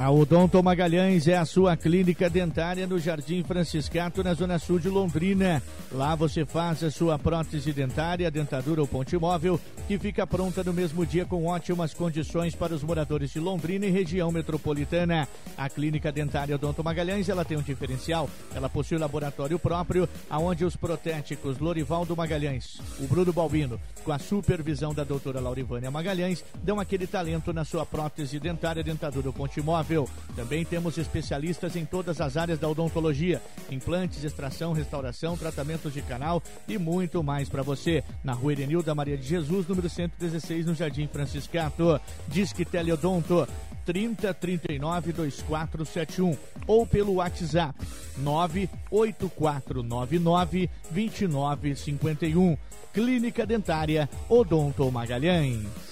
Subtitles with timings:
[0.00, 4.88] A Odonto Magalhães é a sua clínica dentária no Jardim Franciscato, na Zona Sul de
[4.88, 5.62] Londrina.
[5.92, 10.72] Lá você faz a sua prótese dentária, dentadura ou ponte móvel, que fica pronta no
[10.72, 15.28] mesmo dia com ótimas condições para os moradores de Londrina e região metropolitana.
[15.54, 18.26] A clínica dentária Odonto Magalhães, ela tem um diferencial.
[18.54, 24.94] Ela possui laboratório próprio, aonde os protéticos Lorivaldo Magalhães, o Bruno Balbino, com a supervisão
[24.94, 29.89] da doutora Laurivânia Magalhães, dão aquele talento na sua prótese dentária, dentadura ou ponte móvel
[30.36, 36.42] também temos especialistas em todas as áreas da odontologia: implantes, extração, restauração, tratamentos de canal
[36.68, 38.04] e muito mais para você.
[38.22, 42.00] Na rua Erenilda Maria de Jesus, número 116, no Jardim Franciscato.
[42.28, 43.48] Disque Teleodonto
[43.84, 47.74] 3039 2471 ou pelo WhatsApp
[48.18, 52.56] 98499 2951.
[52.92, 55.89] Clínica Dentária Odonto Magalhães.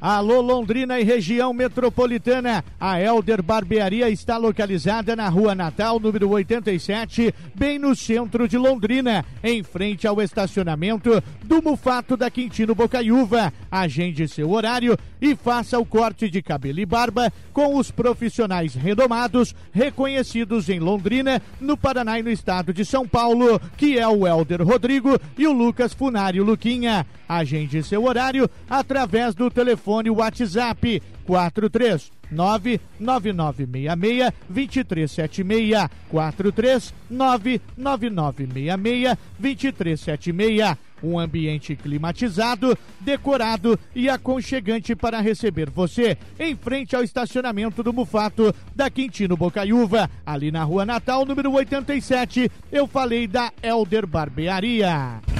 [0.00, 2.62] Alô Londrina e região metropolitana.
[2.78, 9.24] A Elder Barbearia está localizada na Rua Natal, número 87, bem no centro de Londrina,
[9.42, 13.52] em frente ao estacionamento do Mufato da Quintino Bocaiúva.
[13.70, 19.54] Agende seu horário e faça o corte de cabelo e barba com os profissionais renomados,
[19.72, 24.62] reconhecidos em Londrina, no Paraná e no estado de São Paulo, que é o Elder
[24.62, 27.06] Rodrigo e o Lucas Funário Luquinha.
[27.28, 41.74] Agende seu horário através do telefone WhatsApp 43 99966 2376 43 99966 2376 um ambiente
[41.76, 49.36] climatizado, decorado e aconchegante para receber você em frente ao estacionamento do Mufato da Quintino
[49.36, 52.50] Bocaiúva, ali na Rua Natal, número 87.
[52.72, 55.35] Eu falei da Elder Barbearia.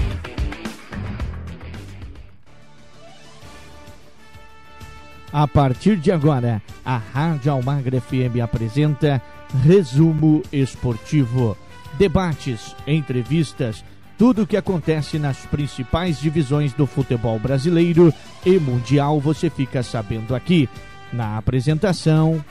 [5.36, 9.20] A partir de agora, a Rádio Almagra FM apresenta
[9.62, 11.54] Resumo Esportivo.
[11.98, 13.84] Debates, entrevistas,
[14.16, 18.14] tudo o que acontece nas principais divisões do futebol brasileiro
[18.46, 20.70] e mundial você fica sabendo aqui.
[21.12, 22.42] Na apresentação.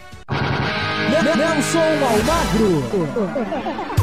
[1.10, 3.95] Nelson Almagro.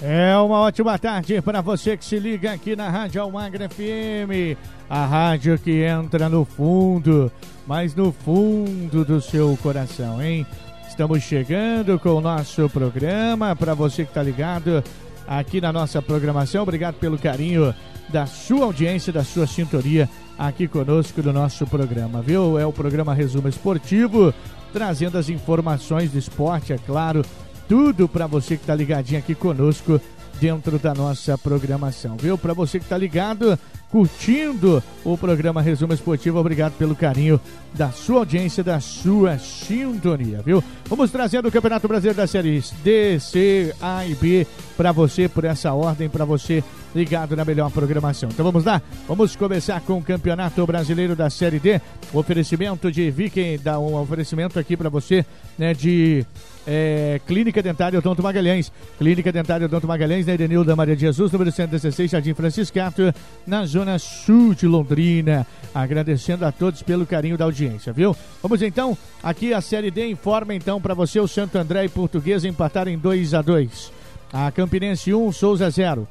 [0.00, 4.58] É uma ótima tarde para você que se liga aqui na Rádio Almagra FM,
[4.90, 7.32] a rádio que entra no fundo,
[7.66, 10.46] mas no fundo do seu coração, hein?
[10.86, 14.84] Estamos chegando com o nosso programa para você que está ligado
[15.26, 16.62] aqui na nossa programação.
[16.62, 17.74] Obrigado pelo carinho
[18.10, 20.08] da sua audiência, da sua sintonia
[20.38, 22.58] aqui conosco no nosso programa, viu?
[22.58, 24.32] É o programa Resumo Esportivo,
[24.74, 27.24] trazendo as informações do esporte, é claro
[27.68, 30.00] tudo para você que está ligadinho aqui conosco
[30.40, 32.36] dentro da nossa programação, viu?
[32.36, 33.58] Para você que está ligado,
[33.96, 37.40] curtindo o programa Resumo Esportivo, obrigado pelo carinho
[37.72, 40.62] da sua audiência, da sua sintonia, viu?
[40.84, 44.46] Vamos trazendo o Campeonato Brasileiro da Série D, C, A e B
[44.76, 46.62] para você, por essa ordem, para você
[46.94, 48.28] ligado na melhor programação.
[48.30, 51.80] Então vamos lá, vamos começar com o Campeonato Brasileiro da Série D.
[52.12, 55.24] Oferecimento de Viking, dá um oferecimento aqui para você,
[55.58, 56.26] né, de
[56.66, 58.72] é, Clínica Dentária Odonto Magalhães.
[58.98, 63.14] Clínica Dentária Odonto Magalhães, na Edenilda Maria de Jesus, número 116, Jardim Franciscato,
[63.46, 65.46] na Zona Sul de Londrina.
[65.74, 68.16] Agradecendo a todos pelo carinho da audiência, viu?
[68.42, 72.48] Vamos então, aqui a Série D informa então para você o Santo André e Portuguesa
[72.48, 73.92] empatarem 2 a 2
[74.32, 76.08] A Campinense 1, Souza 0.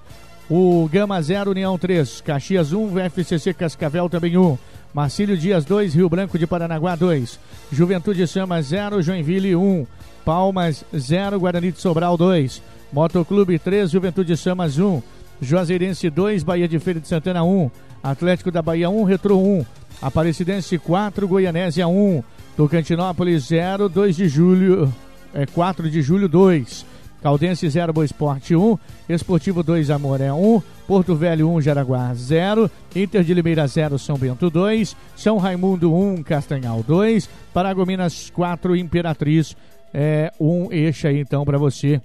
[0.49, 2.21] O Gama 0, União 3.
[2.21, 4.57] Caxias 1, FCC Cascavel também 1.
[4.93, 7.39] Marcílio Dias 2, Rio Branco de Paranaguá 2.
[7.71, 9.85] Juventude Sama 0, Joinville 1.
[10.23, 12.61] Palmas 0, Guarani de Sobral 2.
[12.93, 15.01] Motoclube 3, Juventude Chamas 1.
[15.41, 17.69] Juazeirense 2, Bahia de Feira de Santana 1.
[18.03, 19.65] Atlético da Bahia 1, Retro 1.
[20.01, 22.23] Aparecidense 4, Goianésia 1.
[22.55, 24.93] Tocantinópolis 0, 2 de julho,
[25.33, 26.85] é, 4 de julho 2.
[27.21, 28.77] Caldense 0, Boa Esporte 1.
[29.09, 30.61] Esportivo 2, Amoré 1.
[30.87, 32.69] Porto Velho 1, Jaraguá 0.
[32.95, 34.95] Inter de Limeira 0, São Bento 2.
[35.15, 37.27] São Raimundo 1, Castanhal 2.
[37.53, 39.55] Paragominas 4, Imperatriz
[39.97, 42.01] é, um eixo aí então para você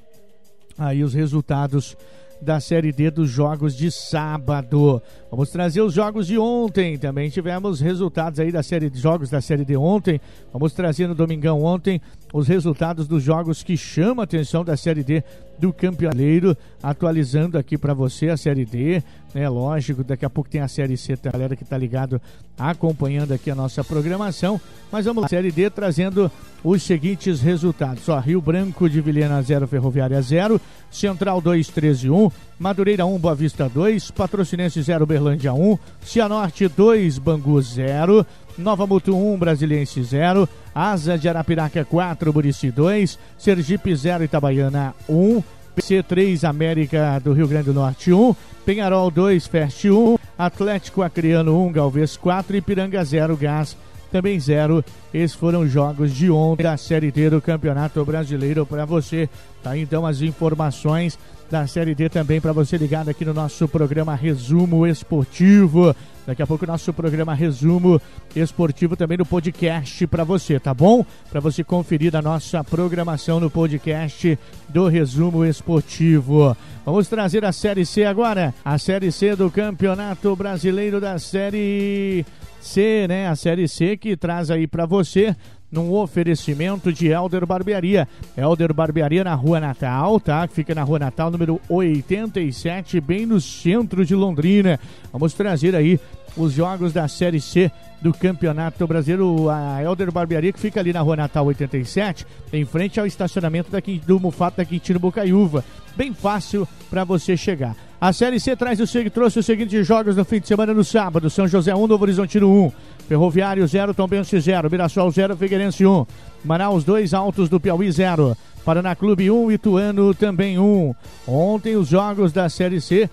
[0.78, 1.96] aí os resultados
[2.40, 5.02] da Série D dos jogos de sábado.
[5.30, 6.98] Vamos trazer os jogos de ontem.
[6.98, 10.20] Também tivemos resultados aí da série de jogos da Série D ontem.
[10.52, 12.00] Vamos trazer no domingão ontem
[12.32, 15.22] os resultados dos jogos que chamam a atenção da Série D
[15.56, 19.02] do Campeoneiro, atualizando aqui para você a Série D,
[19.34, 19.48] né?
[19.48, 21.30] Lógico, daqui a pouco tem a Série C, tá?
[21.30, 22.20] galera que tá ligado
[22.58, 24.58] acompanhando aqui a nossa programação,
[24.90, 26.30] mas vamos lá, Série D trazendo
[26.64, 30.58] os seguintes resultados, ó, Rio Branco de Vilhena 0, Ferroviária 0,
[30.90, 32.30] Central 2, 13 1,
[32.60, 38.26] Madureira 1, Boa Vista 2, Patrocinense 0, Berlândia 1, Cianorte 2, Bangu 0,
[38.58, 45.42] Nova Mutu 1, Brasiliense 0, Asa de Arapiraca 4, Burici 2, Sergipe 0, Itabaiana 1,
[45.74, 48.36] PC 3, América do Rio Grande do Norte 1,
[48.66, 53.74] Penharol 2, Fest 1, Atlético Acreano 1, Galvez 4, Ipiranga 0, Gás
[54.10, 54.84] também 0.
[55.14, 59.28] Esses foram os jogos de ontem da Série D do Campeonato Brasileiro para você.
[59.62, 61.18] Tá então as informações
[61.50, 65.94] da Série D também para você ligado aqui no nosso programa Resumo Esportivo.
[66.24, 68.00] Daqui a pouco o nosso programa Resumo
[68.36, 71.04] Esportivo também no podcast para você, tá bom?
[71.28, 74.38] Para você conferir a nossa programação no podcast
[74.68, 76.56] do Resumo Esportivo.
[76.86, 82.24] Vamos trazer a Série C agora, a Série C do Campeonato Brasileiro da Série
[82.60, 83.26] C, né?
[83.26, 85.34] A Série C que traz aí para você
[85.70, 88.08] num oferecimento de Elder Barbearia.
[88.36, 90.46] Elder Barbearia na Rua Natal, tá?
[90.48, 94.78] Fica na Rua Natal, número 87, bem no centro de Londrina.
[95.12, 96.00] Vamos trazer aí
[96.36, 97.70] os jogos da Série C
[98.00, 99.48] do Campeonato Brasileiro.
[99.50, 104.00] A Elder Barbearia, que fica ali na Rua Natal 87, em frente ao estacionamento daqui,
[104.06, 105.64] do Mufato da Quintino Bocaiúva.
[105.96, 107.76] Bem fácil para você chegar.
[108.00, 111.28] A Série C traz o, trouxe os seguintes jogos no fim de semana no sábado:
[111.28, 112.72] São José 1, Novo Horizontino 1,
[113.06, 116.06] Ferroviário 0, Tombense 0, Mirassol 0, Figueirense 1,
[116.42, 120.94] Manaus 2, Altos do Piauí 0, Paraná Clube 1, Ituano também 1.
[121.28, 123.10] Ontem os jogos da Série C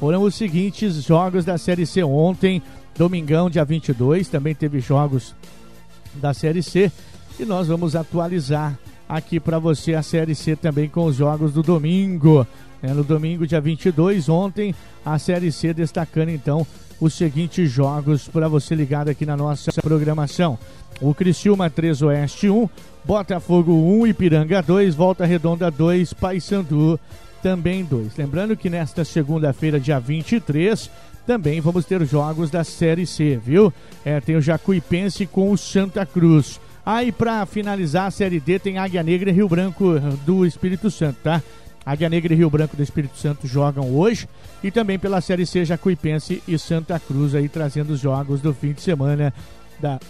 [0.00, 2.02] foram os seguintes jogos da Série C.
[2.02, 2.60] Ontem,
[2.98, 5.32] domingão, dia 22, também teve jogos
[6.16, 6.90] da Série C.
[7.38, 8.76] E nós vamos atualizar
[9.08, 12.44] aqui para você a Série C também com os jogos do domingo.
[12.84, 14.74] É, no domingo, dia 22, ontem,
[15.06, 16.66] a Série C destacando então
[17.00, 20.58] os seguintes jogos para você ligado aqui na nossa programação.
[21.00, 22.68] O Criciúma 3 Oeste 1,
[23.02, 27.00] Botafogo 1, Ipiranga 2, Volta Redonda 2, Paysandu
[27.42, 28.18] também 2.
[28.18, 30.90] Lembrando que nesta segunda-feira, dia 23,
[31.26, 33.72] também vamos ter jogos da Série C, viu?
[34.04, 36.60] É, tem o Jacuipense com o Santa Cruz.
[36.84, 41.16] Aí, para finalizar a Série D, tem Águia Negra e Rio Branco do Espírito Santo,
[41.24, 41.42] tá?
[41.84, 44.28] Águia Negra e Rio Branco do Espírito Santo jogam hoje.
[44.62, 48.72] E também pela Série C, Jacuipense e Santa Cruz aí trazendo os jogos do fim
[48.72, 49.32] de semana
[49.80, 50.00] da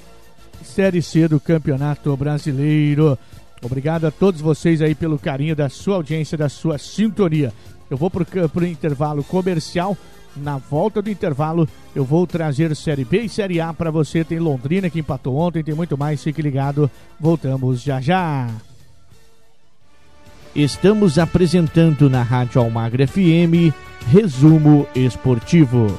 [0.63, 3.19] Série C do Campeonato Brasileiro.
[3.63, 7.53] Obrigado a todos vocês aí pelo carinho da sua audiência, da sua sintonia.
[7.91, 9.97] Eu vou para o intervalo comercial.
[10.37, 14.25] Na volta do intervalo, eu vou trazer Série B e Série A para você.
[14.25, 16.23] Tem Londrina que empatou ontem, tem muito mais.
[16.23, 16.91] Fique ligado.
[17.21, 18.51] Voltamos já já.
[20.55, 23.75] Estamos apresentando na Rádio Almagra FM
[24.13, 25.99] Resumo Esportivo.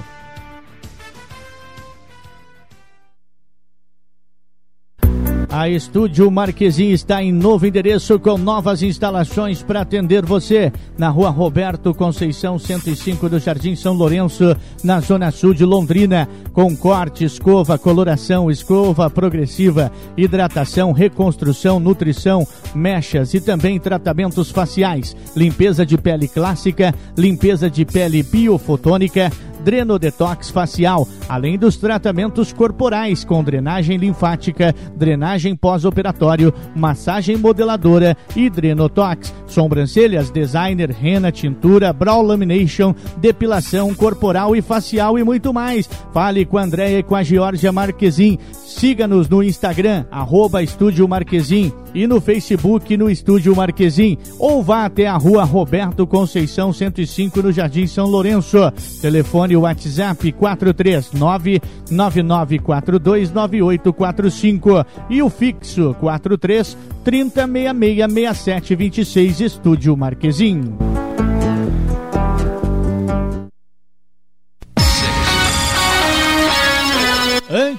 [5.57, 11.29] A Estúdio Marquesim está em novo endereço com novas instalações para atender você na Rua
[11.29, 14.53] Roberto Conceição 105 do Jardim São Lourenço,
[14.83, 23.33] na zona sul de Londrina, com corte, escova, coloração, escova progressiva, hidratação, reconstrução, nutrição, mechas
[23.33, 29.31] e também tratamentos faciais, limpeza de pele clássica, limpeza de pele biofotônica,
[29.65, 39.33] drenodetox facial, além dos tratamentos corporais com drenagem linfática, drenagem pós-operatório, massagem modeladora e drenotox,
[39.47, 45.89] sobrancelhas, designer, rena, tintura, brow lamination, depilação corporal e facial e muito mais.
[46.13, 48.37] Fale com a Andréia e com a Georgia Marquezin.
[48.51, 55.07] Siga-nos no Instagram, arroba Estúdio Marquezim e no Facebook no Estúdio Marquezim ou vá até
[55.07, 58.59] a rua Roberto Conceição 105 no Jardim São Lourenço.
[59.01, 70.94] Telefone WhatsApp 439 99429845 e o fixo 43 3066 6726 Estúdio Marquezim.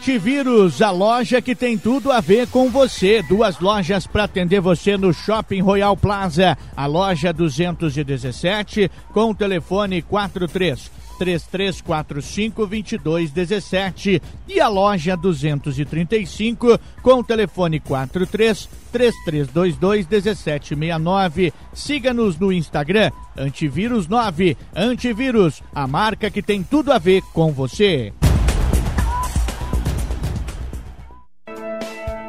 [0.06, 3.24] Antivírus, a loja que tem tudo a ver com você.
[3.24, 6.56] Duas lojas para atender você no Shopping Royal Plaza.
[6.76, 17.24] A loja 217 com o telefone 43 3345 2217 e a loja 235 com o
[17.24, 21.52] telefone 43 3322 1769.
[21.74, 24.56] Siga-nos no Instagram Antivírus 9.
[24.72, 28.12] Antivírus, a marca que tem tudo a ver com você.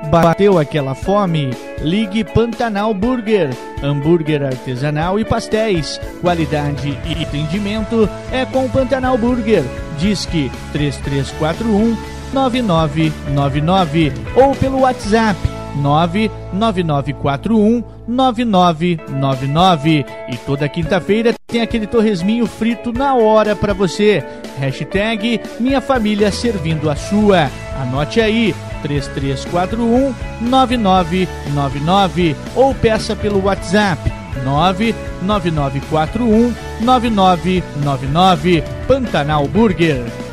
[0.09, 1.51] Bateu aquela fome?
[1.81, 3.49] Ligue Pantanal Burger.
[3.83, 5.99] Hambúrguer artesanal e pastéis.
[6.21, 9.63] Qualidade e atendimento é com Pantanal Burger.
[9.99, 11.97] Disque 3341
[12.33, 20.05] 9999 ou pelo WhatsApp 99941 9999.
[20.29, 24.21] E toda quinta-feira tem aquele torresminho frito na hora para você.
[24.57, 27.49] Hashtag Minha Família Servindo a Sua.
[27.81, 34.11] Anote aí, 3341 9999 ou peça pelo WhatsApp
[34.43, 40.26] 99941 9999 Pantanal Burger.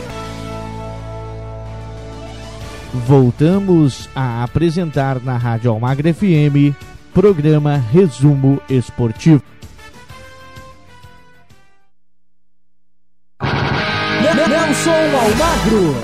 [2.95, 6.73] Voltamos a apresentar na Rádio Almagra FM
[7.13, 9.43] programa Resumo Esportivo.
[14.49, 15.95] Nelson Almagro.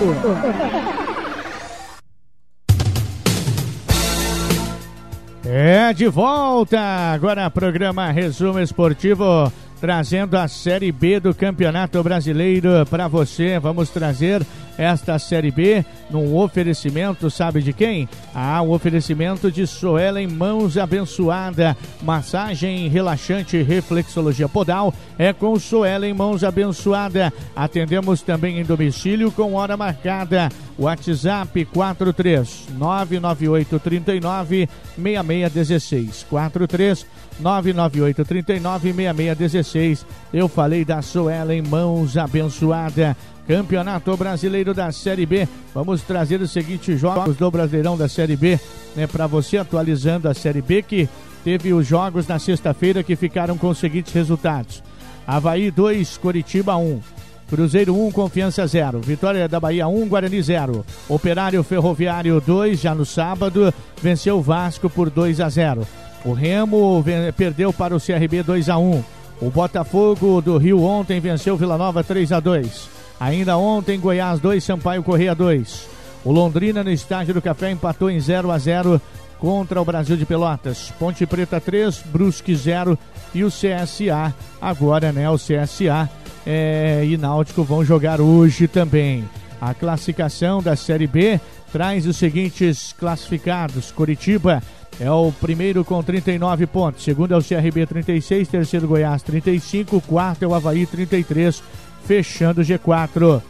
[5.45, 6.81] É de volta
[7.13, 13.59] agora programa Resumo Esportivo trazendo a Série B do Campeonato Brasileiro para você.
[13.59, 14.47] Vamos trazer
[14.77, 18.09] esta Série B num oferecimento, sabe de quem?
[18.35, 21.77] Ah, um oferecimento de Soela em Mãos Abençoada.
[22.03, 27.33] Massagem relaxante e reflexologia podal é com Soela em Mãos Abençoada.
[27.55, 30.49] Atendemos também em domicílio com hora marcada.
[30.79, 37.07] WhatsApp 43 998 39 6616 43
[37.41, 40.07] 998 39 6616.
[40.33, 43.17] Eu falei da Soela em Mãos Abençoada.
[43.47, 45.49] Campeonato Brasileiro da Série B.
[45.75, 48.61] Vamos trazer os seguintes jogos do Brasileirão da Série B,
[48.95, 51.09] né, para você atualizando a Série B que
[51.43, 54.83] teve os jogos na sexta-feira que ficaram com os seguintes resultados:
[55.27, 57.01] Havaí 2, Coritiba 1.
[57.49, 59.01] Cruzeiro 1, Confiança 0.
[59.01, 60.87] Vitória da Bahia 1, Guarani 0.
[61.09, 65.85] Operário Ferroviário 2, já no sábado, venceu o Vasco por 2 a 0.
[66.25, 67.03] O Remo
[67.37, 69.03] perdeu para o CRB 2 a 1.
[69.41, 72.91] O Botafogo do Rio ontem venceu Vila Nova 3 a 2.
[73.19, 75.89] Ainda ontem, Goiás 2, Sampaio Correia 2.
[76.25, 79.01] O Londrina no estádio do Café empatou em 0 a 0
[79.39, 80.93] contra o Brasil de Pelotas.
[80.99, 82.99] Ponte Preta 3, Brusque 0
[83.35, 85.29] e o CSA agora, né?
[85.31, 86.09] O CSA
[86.47, 89.25] é, e Náutico vão jogar hoje também.
[89.59, 91.41] A classificação da Série B
[91.73, 94.63] traz os seguintes classificados: Curitiba
[95.01, 100.43] é o primeiro com 39 pontos, segundo é o CRB 36, terceiro Goiás 35, quarto
[100.45, 101.63] é o Havaí 33
[102.05, 103.41] fechando o G4.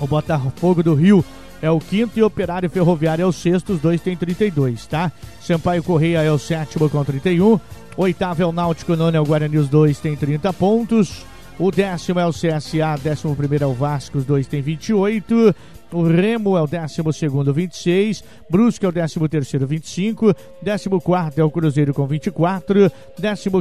[0.00, 1.24] O Botafogo do Rio
[1.62, 5.12] é o quinto e Operário Ferroviário é o sexto, os dois têm 32, tá?
[5.40, 7.60] Sampaio Correia é o sétimo com 31,
[7.96, 11.24] oitavo é o Náutico, nono é o Guarani, os dois têm 30 pontos.
[11.56, 15.54] O décimo é o CSA, décimo primeiro é o Vasco, os dois têm 28.
[15.92, 19.20] O Remo é o 12 26, Brusque é o 13
[19.64, 20.34] 25,
[20.64, 22.90] 14 é o Cruzeiro com 24,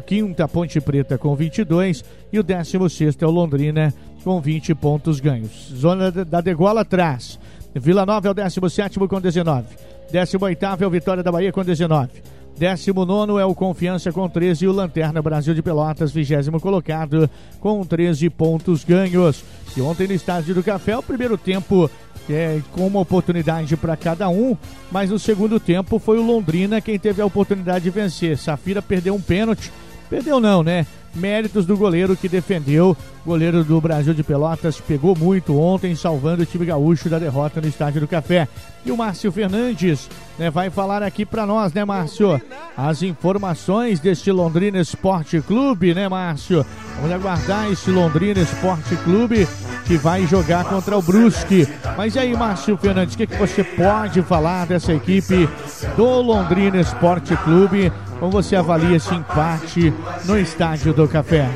[0.03, 5.19] 15 a Ponte Preta com 22 e o 16 é o Londrina com 20 pontos
[5.19, 5.71] ganhos.
[5.75, 7.39] Zona da Degola atrás.
[7.75, 9.67] Vila Nova é o 17 com 19.
[10.11, 12.32] 18 é o Vitória da Bahia com 19.
[12.57, 17.29] 19 é o Confiança com 13 e o Lanterna Brasil de Pelotas, vigésimo colocado,
[17.59, 19.43] com 13 pontos ganhos.
[19.75, 21.89] E ontem no Estádio do Café, o primeiro tempo
[22.29, 24.55] é, com uma oportunidade para cada um,
[24.91, 28.37] mas no segundo tempo foi o Londrina quem teve a oportunidade de vencer.
[28.37, 29.71] Safira perdeu um pênalti,
[30.09, 30.85] perdeu não, né?
[31.13, 32.95] Méritos do goleiro que defendeu,
[33.25, 37.67] goleiro do Brasil de Pelotas, pegou muito ontem, salvando o time gaúcho da derrota no
[37.67, 38.47] Estádio do Café.
[38.85, 42.41] E o Márcio Fernandes né, vai falar aqui para nós, né, Márcio?
[42.75, 46.65] As informações deste Londrina Esporte Clube, né, Márcio?
[46.97, 49.47] Vamos aguardar esse Londrina Esporte Clube
[49.85, 51.67] que vai jogar contra o Brusque.
[51.97, 55.47] Mas e aí, Márcio Fernandes, o que, que você pode falar dessa equipe
[55.95, 57.91] do Londrina Esporte Clube?
[58.19, 59.93] Como você avalia esse empate
[60.25, 61.49] no Estádio do Café?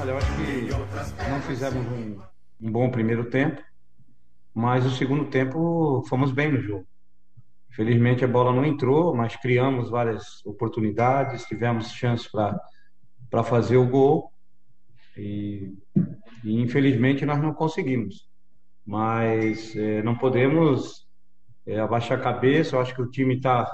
[0.00, 0.53] Olha, eu acho que
[1.28, 2.20] não fizemos um,
[2.60, 3.62] um bom primeiro tempo,
[4.54, 6.86] mas o segundo tempo fomos bem no jogo.
[7.70, 14.32] Felizmente a bola não entrou, mas criamos várias oportunidades, tivemos chance para fazer o gol
[15.16, 15.74] e,
[16.44, 18.28] e, infelizmente nós não conseguimos.
[18.86, 21.06] Mas é, não podemos
[21.66, 23.68] é, abaixar a cabeça, eu acho que o time está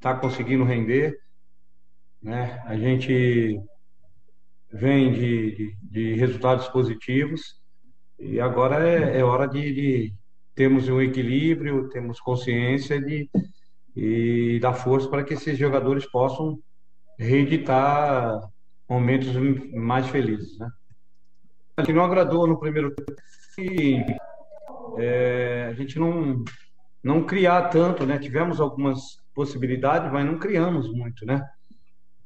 [0.00, 1.16] tá conseguindo render.
[2.20, 2.60] Né?
[2.66, 3.62] A gente
[4.72, 7.60] vem de, de, de resultados positivos
[8.18, 10.14] E agora é, é hora de, de
[10.54, 13.28] termos um equilíbrio, temos consciência de
[13.94, 16.58] e dar força para que esses jogadores possam
[17.18, 18.40] reeditar
[18.88, 19.28] momentos
[19.74, 20.70] mais felizes, né?
[21.76, 23.12] A gente não agradou no primeiro tempo
[24.98, 26.44] é, a gente não
[27.02, 28.18] não criar tanto, né?
[28.18, 31.42] Tivemos algumas possibilidades, mas não criamos muito, né?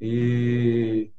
[0.00, 1.10] E,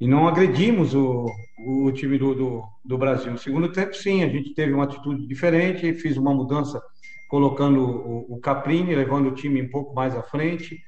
[0.00, 1.26] e não agredimos o,
[1.58, 3.32] o time do, do, do Brasil.
[3.32, 6.82] No segundo tempo, sim, a gente teve uma atitude diferente, fiz uma mudança
[7.28, 10.80] colocando o, o Caprini, levando o time um pouco mais à frente,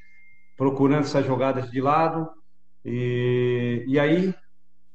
[0.57, 2.29] procurando essas jogadas de lado.
[2.85, 4.35] E, e aí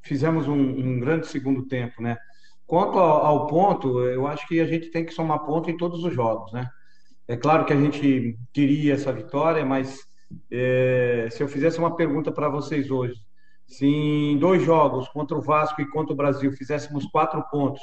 [0.04, 2.18] fizemos um, um grande segundo tempo, né?
[2.66, 6.14] Quanto ao, ponto, eu acho que a gente tem que somar ponto em todos os
[6.14, 6.68] jogos, né?
[7.28, 10.00] É claro que a gente queria essa vitória, mas
[10.52, 13.16] é, se eu fizesse uma pergunta para vocês hoje,
[13.78, 17.82] se em dois jogos, contra o Vasco e contra o Brasil, fizéssemos quatro pontos,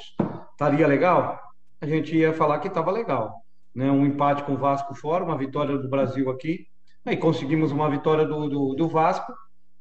[0.51, 1.39] estaria legal?
[1.79, 3.35] A gente ia falar que estava legal.
[3.75, 3.91] Né?
[3.91, 6.65] Um empate com o Vasco fora, uma vitória do Brasil aqui,
[7.05, 9.33] aí conseguimos uma vitória do, do, do Vasco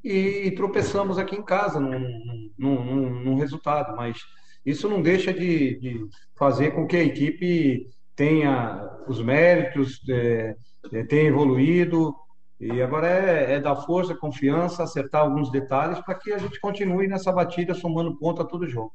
[0.03, 4.19] e, e, tropeçamos aqui em casa num, num, num, num resultado, mas
[4.65, 7.87] isso não deixa de, de fazer com que a equipe
[8.17, 10.55] tenha os méritos, é,
[10.93, 12.15] é, tenha evoluído.
[12.61, 17.09] E agora é, é, dar força, confiança, acertar alguns detalhes para que a gente continue
[17.09, 18.93] nessa batida, somando ponto a todo jogo.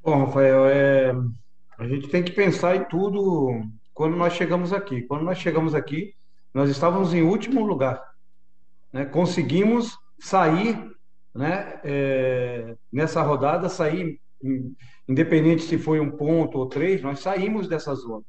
[0.00, 1.12] Bom, Rafael, é,
[1.76, 3.60] a gente tem que pensar em tudo
[3.92, 5.02] quando nós chegamos aqui.
[5.02, 6.14] Quando nós chegamos aqui,
[6.52, 8.00] nós estávamos em último lugar.
[8.92, 9.04] Né?
[9.04, 10.78] Conseguimos sair
[11.34, 14.20] né, é, nessa rodada, sair
[15.08, 18.22] independente se foi um ponto ou três, nós saímos dessa zona.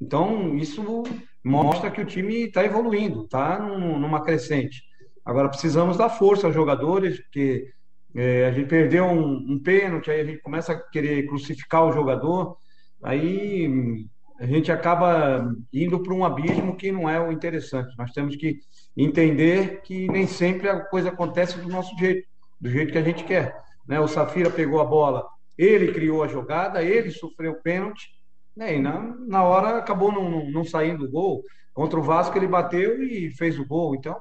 [0.00, 1.04] Então, isso
[1.44, 4.82] mostra que o time está evoluindo, está numa crescente.
[5.24, 7.68] Agora, precisamos dar força aos jogadores, porque
[8.14, 11.92] é, a gente perdeu um, um pênalti, aí a gente começa a querer crucificar o
[11.92, 12.56] jogador,
[13.02, 14.06] aí
[14.38, 17.96] a gente acaba indo para um abismo que não é o interessante.
[17.98, 18.60] Nós temos que
[18.96, 22.26] entender que nem sempre a coisa acontece do nosso jeito,
[22.60, 23.56] do jeito que a gente quer.
[23.88, 23.98] Né?
[23.98, 25.26] O Safira pegou a bola
[25.56, 28.08] ele criou a jogada, ele sofreu o pênalti,
[28.56, 28.76] né?
[28.76, 31.42] e na, na hora acabou não, não, não saindo o gol.
[31.74, 33.94] Contra o Vasco ele bateu e fez o gol.
[33.94, 34.16] Então,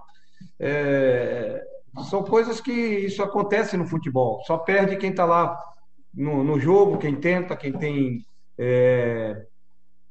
[0.60, 1.64] é,
[2.10, 4.42] são coisas que isso acontece no futebol.
[4.46, 5.58] Só perde quem está lá
[6.14, 8.26] no, no, jogo, quem tenta, quem tem
[8.58, 9.46] é,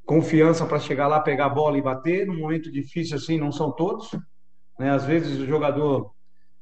[0.07, 2.27] confiança para chegar lá, pegar a bola e bater.
[2.27, 4.11] Num momento difícil assim, não são todos.
[4.79, 4.91] Né?
[4.91, 6.13] Às vezes o jogador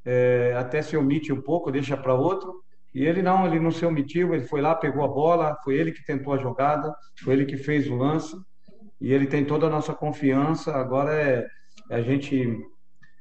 [0.04, 2.62] é, até se omite um pouco, deixa para outro.
[2.94, 5.92] E ele não, ele não se omitiu, ele foi lá, pegou a bola, foi ele
[5.92, 8.36] que tentou a jogada, foi ele que fez o lance,
[9.00, 10.74] e ele tem toda a nossa confiança.
[10.74, 11.46] Agora é,
[11.90, 12.58] é a gente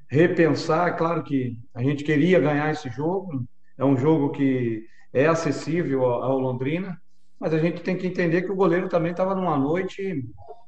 [0.09, 3.45] repensar, é claro que a gente queria ganhar esse jogo,
[3.77, 7.01] é um jogo que é acessível ao Londrina,
[7.39, 10.23] mas a gente tem que entender que o goleiro também estava numa noite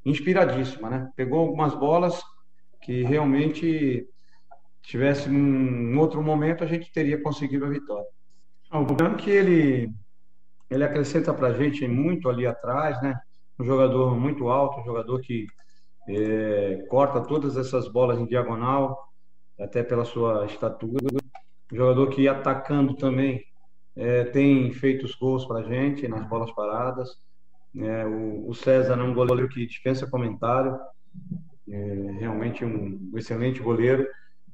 [0.06, 1.10] inspiradíssima, né?
[1.16, 2.22] Pegou algumas bolas
[2.82, 4.08] que realmente
[4.82, 8.08] tivesse num outro momento a gente teria conseguido a vitória.
[8.74, 9.94] O que ele,
[10.68, 13.20] ele acrescenta para a gente muito ali atrás, né?
[13.60, 15.46] Um jogador muito alto, um jogador que
[16.10, 19.14] é, corta todas essas bolas em diagonal,
[19.60, 21.06] até pela sua estatura.
[21.72, 23.46] Um jogador que atacando também
[23.96, 27.16] é, tem feito os gols para a gente nas bolas paradas.
[27.78, 30.80] É, o, o, César é um goleiro que dispensa comentário,
[31.70, 34.08] é, realmente um, um excelente goleiro.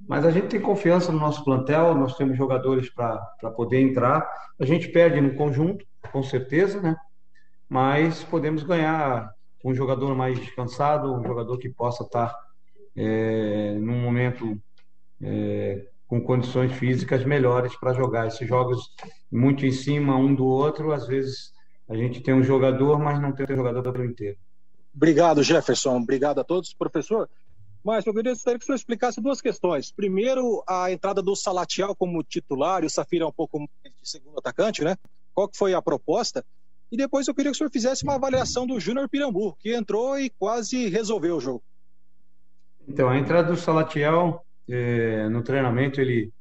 [0.07, 3.17] Mas a gente tem confiança no nosso plantel, nós temos jogadores para
[3.55, 4.27] poder entrar.
[4.59, 6.95] A gente perde no conjunto, com certeza, né?
[7.67, 9.31] Mas podemos ganhar
[9.63, 12.35] um jogador mais descansado, um jogador que possa estar
[12.95, 14.59] é, num momento
[15.21, 18.27] é, com condições físicas melhores para jogar.
[18.27, 18.89] Esses jogos
[19.31, 21.51] muito em cima um do outro, às vezes
[21.87, 24.37] a gente tem um jogador, mas não tem um jogador inteiro.
[24.95, 25.97] Obrigado, Jefferson.
[25.97, 26.73] Obrigado a todos.
[26.73, 27.29] Professor,
[27.83, 29.91] mas eu gostaria que senhor explicasse duas questões.
[29.91, 34.83] Primeiro, a entrada do Salatiel como titular, e o Safira um pouco de segundo atacante,
[34.83, 34.95] né?
[35.33, 36.43] Qual que foi a proposta?
[36.91, 40.19] E depois eu queria que o senhor fizesse uma avaliação do Júnior Pirambu, que entrou
[40.19, 41.63] e quase resolveu o jogo.
[42.87, 46.31] Então, a entrada do Salatiel é, no treinamento, ele,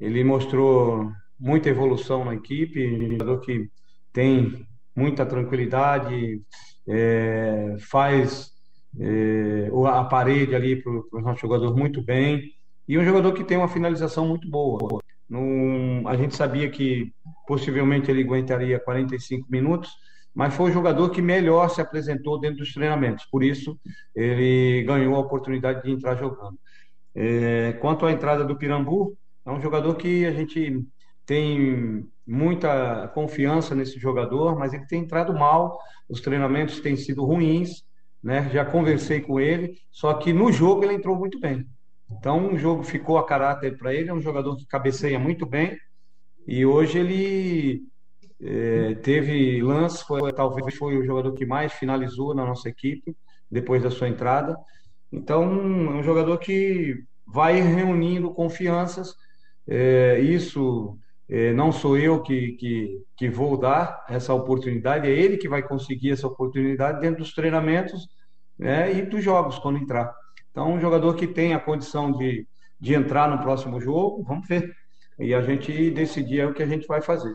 [0.00, 3.68] ele mostrou muita evolução na equipe, um jogador que
[4.12, 6.42] tem muita tranquilidade,
[6.86, 8.53] é, faz
[9.00, 12.52] é, a parede ali para o nosso jogador muito bem.
[12.86, 15.00] E um jogador que tem uma finalização muito boa.
[16.06, 17.12] A gente sabia que
[17.46, 19.90] possivelmente ele aguentaria 45 minutos,
[20.34, 23.24] mas foi o jogador que melhor se apresentou dentro dos treinamentos.
[23.30, 23.78] Por isso,
[24.14, 26.58] ele ganhou a oportunidade de entrar jogando.
[27.14, 30.84] É, quanto à entrada do Pirambu, é um jogador que a gente
[31.24, 35.78] tem muita confiança nesse jogador, mas ele tem entrado mal,
[36.08, 37.84] os treinamentos têm sido ruins,
[38.24, 38.48] né?
[38.50, 41.66] Já conversei com ele, só que no jogo ele entrou muito bem.
[42.10, 45.76] Então, o jogo ficou a caráter para ele, é um jogador que cabeceia muito bem,
[46.46, 47.82] e hoje ele
[48.40, 53.14] é, teve lance, foi, talvez foi o jogador que mais finalizou na nossa equipe,
[53.50, 54.56] depois da sua entrada.
[55.12, 59.14] Então, é um jogador que vai reunindo confianças,
[59.66, 60.98] é, isso
[61.54, 66.12] não sou eu que, que, que vou dar essa oportunidade, é ele que vai conseguir
[66.12, 68.06] essa oportunidade dentro dos treinamentos
[68.58, 70.14] né, e dos jogos, quando entrar.
[70.50, 72.46] Então, um jogador que tem a condição de,
[72.78, 74.72] de entrar no próximo jogo, vamos ver.
[75.18, 77.34] E a gente decidir é o que a gente vai fazer.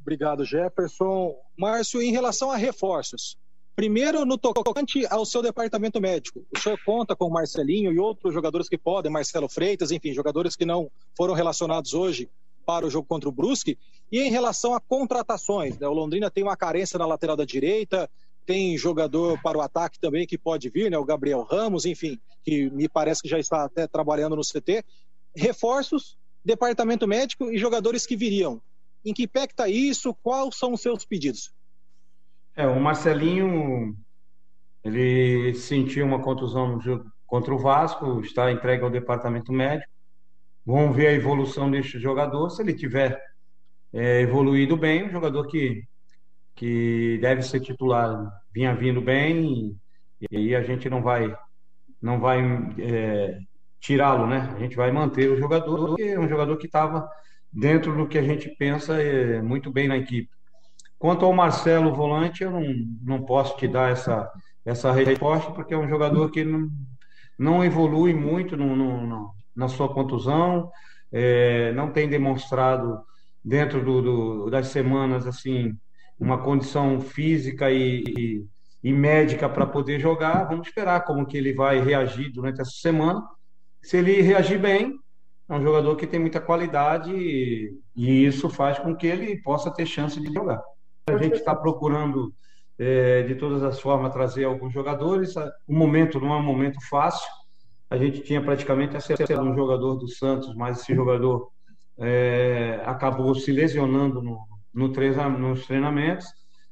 [0.00, 1.34] Obrigado, Jefferson.
[1.58, 3.36] Márcio, em relação a reforços,
[3.76, 8.34] Primeiro, no tocante ao seu departamento médico, o senhor conta com o Marcelinho e outros
[8.34, 12.28] jogadores que podem, Marcelo Freitas, enfim, jogadores que não foram relacionados hoje
[12.70, 13.76] para o jogo contra o Brusque.
[14.12, 15.88] E em relação a contratações, né?
[15.88, 18.08] o Londrina tem uma carência na lateral da direita,
[18.46, 20.96] tem jogador para o ataque também que pode vir, né?
[20.96, 24.84] o Gabriel Ramos, enfim, que me parece que já está até trabalhando no CT.
[25.34, 28.62] Reforços, departamento médico e jogadores que viriam.
[29.04, 30.14] Em que pé está isso?
[30.22, 31.52] Quais são os seus pedidos?
[32.54, 33.96] É, o Marcelinho,
[34.84, 39.90] ele sentiu uma contusão no jogo contra o Vasco, está entregue ao departamento médico.
[40.70, 42.48] Vamos ver a evolução deste jogador.
[42.50, 43.20] Se ele tiver
[43.92, 45.82] é, evoluído bem, um jogador que,
[46.54, 49.76] que deve ser titular, vinha vindo bem,
[50.20, 51.34] e, aí a gente não vai,
[52.00, 52.40] não vai
[52.78, 53.40] é,
[53.80, 54.54] tirá-lo, né?
[54.54, 57.08] A gente vai manter o jogador, porque é um jogador que estava
[57.52, 60.30] dentro do que a gente pensa é, muito bem na equipe.
[61.00, 62.62] Quanto ao Marcelo Volante, eu não,
[63.02, 64.30] não posso te dar essa,
[64.64, 66.68] essa resposta, porque é um jogador que não,
[67.36, 70.70] não evolui muito no, no, no na sua contusão,
[71.12, 73.00] é, não tem demonstrado
[73.44, 75.76] dentro do, do, das semanas assim
[76.18, 78.46] uma condição física e, e,
[78.84, 80.44] e médica para poder jogar.
[80.44, 83.26] Vamos esperar como que ele vai reagir durante essa semana.
[83.82, 84.98] Se ele reagir bem,
[85.48, 89.70] é um jogador que tem muita qualidade e, e isso faz com que ele possa
[89.70, 90.62] ter chance de jogar.
[91.08, 92.32] A gente está procurando,
[92.78, 95.34] é, de todas as formas, trazer alguns jogadores.
[95.66, 97.28] O momento não é um momento fácil.
[97.90, 101.50] A gente tinha praticamente acertado um jogador do Santos, mas esse jogador
[101.98, 104.88] é, acabou se lesionando no, no
[105.38, 106.26] nos treinamentos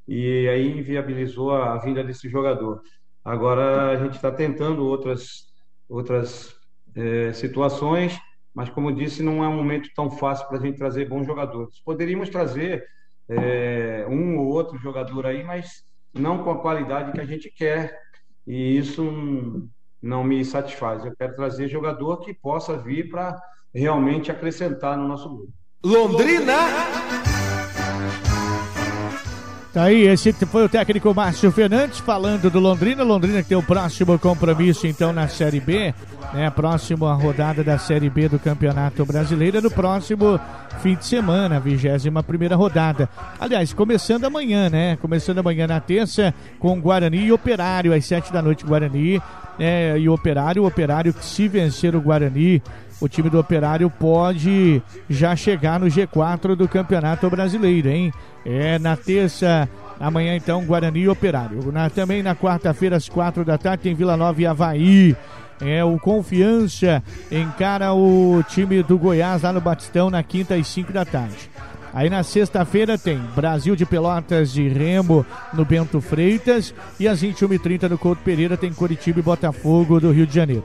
[0.07, 2.81] e aí inviabilizou a, a vinda desse jogador.
[3.25, 5.49] Agora a gente está tentando outras,
[5.89, 6.55] outras
[6.95, 8.17] é, situações,
[8.55, 11.81] mas como disse, não é um momento tão fácil para a gente trazer bons jogadores.
[11.85, 12.87] Poderíamos trazer
[13.29, 15.83] é, um ou outro jogador aí, mas
[16.15, 17.99] não com a qualidade que a gente quer.
[18.47, 19.69] E isso
[20.03, 21.05] não me satisfaz.
[21.05, 23.41] Eu quero trazer jogador que possa vir para
[23.75, 25.53] realmente acrescentar no nosso grupo.
[25.85, 26.55] Londrina!
[29.73, 33.05] Tá aí, esse foi o técnico Márcio Fernandes falando do Londrina.
[33.05, 35.95] Londrina que tem o próximo compromisso então na Série B,
[36.33, 36.51] né?
[36.51, 40.41] Próxima rodada da Série B do Campeonato Brasileiro no próximo
[40.83, 43.09] fim de semana, 21 primeira rodada.
[43.39, 44.97] Aliás, começando amanhã, né?
[44.97, 49.21] Começando amanhã na terça com Guarani e Operário às sete da noite Guarani
[49.59, 49.99] né?
[49.99, 52.63] e Operário, o Operário que se vencer o Guarani
[53.01, 58.13] o time do Operário pode já chegar no G4 do Campeonato Brasileiro, hein?
[58.45, 59.69] É na terça,
[60.01, 61.71] amanhã então, Guarani e Operário.
[61.71, 65.17] Na, também na quarta-feira, às quatro da tarde, tem Vila Nova e Havaí.
[65.61, 70.93] É, o Confiança encara o time do Goiás lá no Batistão na quinta às cinco
[70.93, 71.51] da tarde.
[71.93, 76.75] Aí na sexta-feira tem Brasil de Pelotas e Remo no Bento Freitas.
[76.99, 80.65] E às 21h30 no Couto Pereira tem Curitiba e Botafogo do Rio de Janeiro.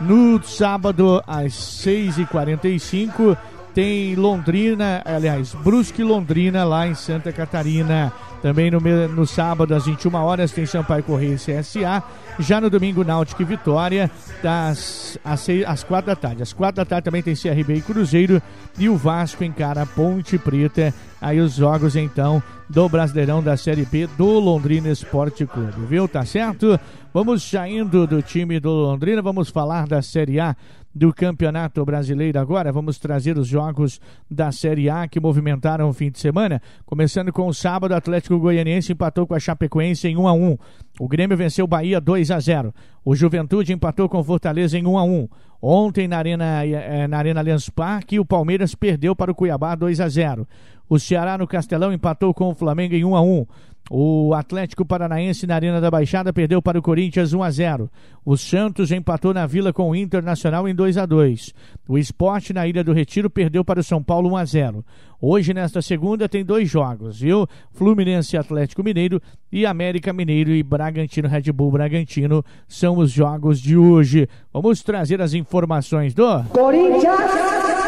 [0.00, 3.36] No sábado, às 6h45,
[3.74, 8.12] tem Londrina, aliás, Brusque Londrina lá em Santa Catarina.
[8.40, 12.02] Também no, no sábado, às 21 horas, tem Sampaio Correia e CSA.
[12.38, 14.10] Já no domingo, Náutico e Vitória,
[14.42, 16.42] das, às, seis, às 4 da tarde.
[16.42, 18.40] Às 4 da tarde também tem CRB e Cruzeiro.
[18.78, 20.94] E o Vasco encara Ponte Preta.
[21.20, 26.06] Aí os jogos, então, do Brasileirão da Série B do Londrina Esporte Clube, viu?
[26.06, 26.78] Tá certo?
[27.12, 30.54] Vamos saindo do time do Londrina, vamos falar da Série A
[30.98, 32.72] do Campeonato Brasileiro agora.
[32.72, 36.60] Vamos trazer os jogos da Série A que movimentaram o fim de semana.
[36.84, 40.58] Começando com o sábado, o Atlético Goianiense empatou com a Chapecoense em 1 a 1.
[40.98, 42.74] O Grêmio venceu o Bahia 2 a 0.
[43.04, 45.28] O Juventude empatou com o Fortaleza em 1 a 1.
[45.62, 50.00] Ontem na Arena eh, na Arena Allianz Parque, o Palmeiras perdeu para o Cuiabá 2
[50.00, 50.46] a 0.
[50.88, 53.46] O Ceará no Castelão empatou com o Flamengo em 1 a 1.
[53.90, 57.90] O Atlético Paranaense na Arena da Baixada perdeu para o Corinthians 1 a 0.
[58.24, 61.54] O Santos empatou na Vila com o Internacional em 2 a 2.
[61.88, 64.84] O Esporte na Ilha do Retiro perdeu para o São Paulo 1 a 0.
[65.20, 67.46] Hoje nesta segunda tem dois jogos, viu?
[67.72, 69.20] Fluminense Atlético Mineiro
[69.50, 74.28] e América Mineiro e Bragantino Red Bull Bragantino são os jogos de hoje.
[74.52, 77.87] Vamos trazer as informações do Corinthians.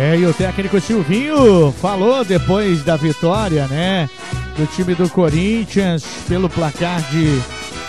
[0.00, 4.08] É, e o técnico Silvinho falou depois da vitória, né?
[4.56, 7.38] Do time do Corinthians pelo placar de,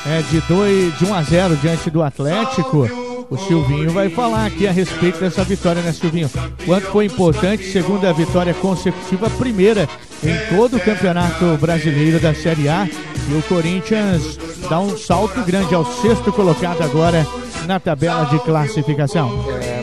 [0.06, 2.86] é, de, dois, de 1 a 0 diante do Atlético.
[3.30, 6.30] O Silvinho vai falar aqui a respeito dessa vitória, né, Silvinho?
[6.66, 9.88] Quanto foi importante, segunda vitória consecutiva, primeira
[10.22, 12.90] em todo o campeonato brasileiro da Série A.
[13.30, 14.38] E o Corinthians
[14.70, 17.26] dá um salto grande ao sexto colocado agora
[17.66, 19.46] na tabela de classificação.
[19.62, 19.82] É,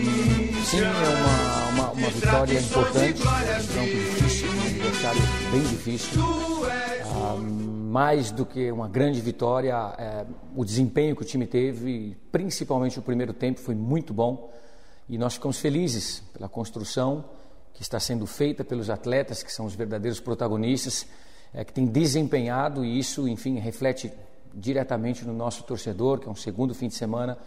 [0.62, 1.27] sim, é uma
[2.18, 5.20] vitória importante, um um adversário
[5.52, 6.20] bem difícil.
[7.04, 12.98] Ah, mais do que uma grande vitória, é, o desempenho que o time teve, principalmente
[12.98, 14.52] o primeiro tempo, foi muito bom.
[15.08, 17.24] E nós ficamos felizes pela construção
[17.72, 21.06] que está sendo feita pelos atletas, que são os verdadeiros protagonistas,
[21.54, 24.12] é, que têm desempenhado, e isso, enfim, reflete
[24.52, 27.38] diretamente no nosso torcedor, que é um segundo fim de semana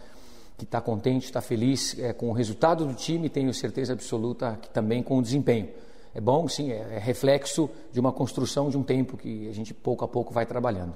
[0.56, 4.68] que está contente, está feliz é, com o resultado do time, tenho certeza absoluta que
[4.70, 5.68] também com o desempenho.
[6.14, 9.72] É bom, sim, é, é reflexo de uma construção de um tempo que a gente
[9.72, 10.94] pouco a pouco vai trabalhando.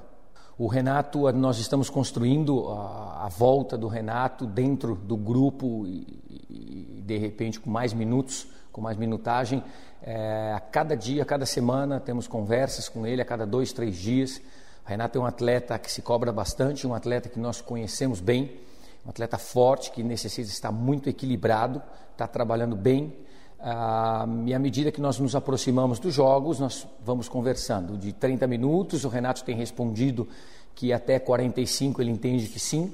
[0.59, 6.07] O Renato, nós estamos construindo a, a volta do Renato dentro do grupo e,
[6.49, 9.63] e, de repente com mais minutos, com mais minutagem.
[10.03, 13.97] É, a cada dia, a cada semana temos conversas com ele, a cada dois, três
[13.97, 14.41] dias.
[14.85, 18.66] O Renato é um atleta que se cobra bastante, um atleta que nós conhecemos bem
[19.07, 23.17] um atleta forte que necessita estar muito equilibrado, está trabalhando bem.
[23.61, 27.97] Ah, e à medida que nós nos aproximamos dos jogos, nós vamos conversando.
[27.97, 30.27] De 30 minutos, o Renato tem respondido
[30.75, 32.93] que até 45 ele entende que sim,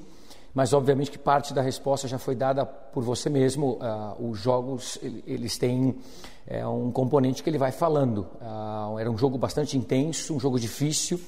[0.53, 3.79] mas obviamente que parte da resposta já foi dada por você mesmo.
[3.81, 5.95] Ah, os jogos eles têm
[6.45, 8.27] é, um componente que ele vai falando.
[8.39, 11.19] Ah, era um jogo bastante intenso, um jogo difícil.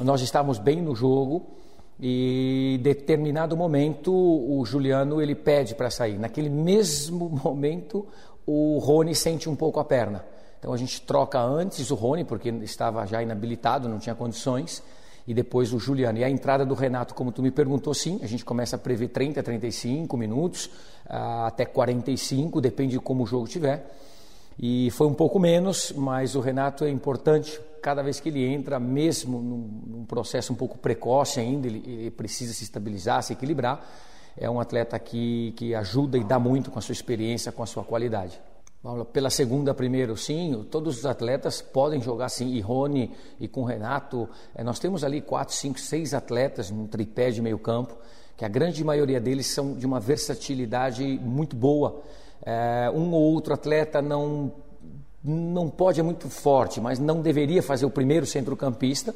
[0.00, 1.58] Nós estávamos bem no jogo
[2.00, 6.18] e determinado momento o Juliano ele pede para sair.
[6.18, 8.06] Naquele mesmo momento
[8.46, 10.24] o Rony sente um pouco a perna.
[10.58, 14.82] Então a gente troca antes o Rony porque estava já inabilitado, não tinha condições,
[15.26, 16.18] e depois o Juliano.
[16.18, 19.08] E a entrada do Renato, como tu me perguntou, sim, a gente começa a prever
[19.08, 20.70] 30, 35 minutos,
[21.06, 23.94] ah, até 45, depende de como o jogo tiver.
[24.58, 27.60] E foi um pouco menos, mas o Renato é importante.
[27.80, 32.10] Cada vez que ele entra, mesmo num, num processo um pouco precoce ainda, ele, ele,
[32.10, 33.86] precisa se estabilizar, se equilibrar.
[34.36, 37.66] É um atleta que, que ajuda e dá muito com a sua experiência, com a
[37.66, 38.40] sua qualidade.
[39.12, 44.28] Pela segunda, primeiro, sim, todos os atletas podem jogar sim, e Rony e com Renato.
[44.54, 47.96] É, nós temos ali quatro, cinco, seis atletas no tripé de meio campo,
[48.36, 52.02] que a grande maioria deles são de uma versatilidade muito boa.
[52.50, 54.50] É, um ou outro atleta não,
[55.22, 59.14] não pode, é muito forte, mas não deveria fazer o primeiro centrocampista.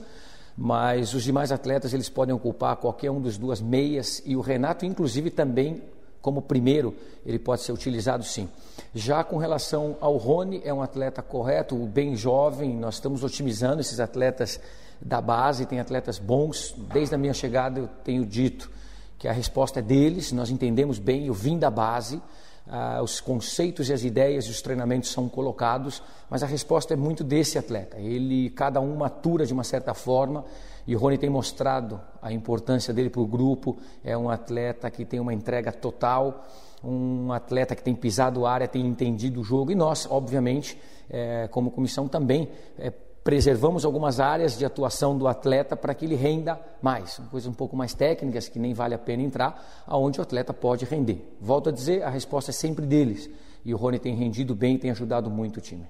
[0.55, 4.85] Mas os demais atletas eles podem ocupar qualquer um dos duas meias e o Renato,
[4.85, 5.83] inclusive, também
[6.21, 8.51] como primeiro, ele pode ser utilizado sim.
[8.95, 13.99] Já com relação ao Rony, é um atleta correto, bem jovem, nós estamos otimizando esses
[13.99, 14.61] atletas
[15.01, 16.75] da base, tem atletas bons.
[16.93, 18.71] Desde a minha chegada eu tenho dito
[19.19, 22.21] que a resposta é deles, nós entendemos bem, eu vim da base,
[22.69, 26.97] ah, os conceitos e as ideias e os treinamentos são colocados, mas a resposta é
[26.97, 27.99] muito desse atleta.
[27.99, 30.45] Ele, cada um matura de uma certa forma,
[30.87, 33.77] e o Rony tem mostrado a importância dele para o grupo.
[34.03, 36.45] É um atleta que tem uma entrega total,
[36.83, 40.77] um atleta que tem pisado a área, tem entendido o jogo, e nós, obviamente,
[41.09, 42.49] é, como comissão também,
[42.79, 42.93] é,
[43.25, 47.77] preservamos algumas áreas de atuação do atleta para que ele renda mais, coisas um pouco
[47.77, 51.37] mais técnicas que nem vale a pena entrar, aonde o atleta pode render.
[51.41, 53.31] Volto a dizer, a resposta é sempre deles.
[53.65, 55.87] E o Rony tem rendido bem tem ajudado muito o time.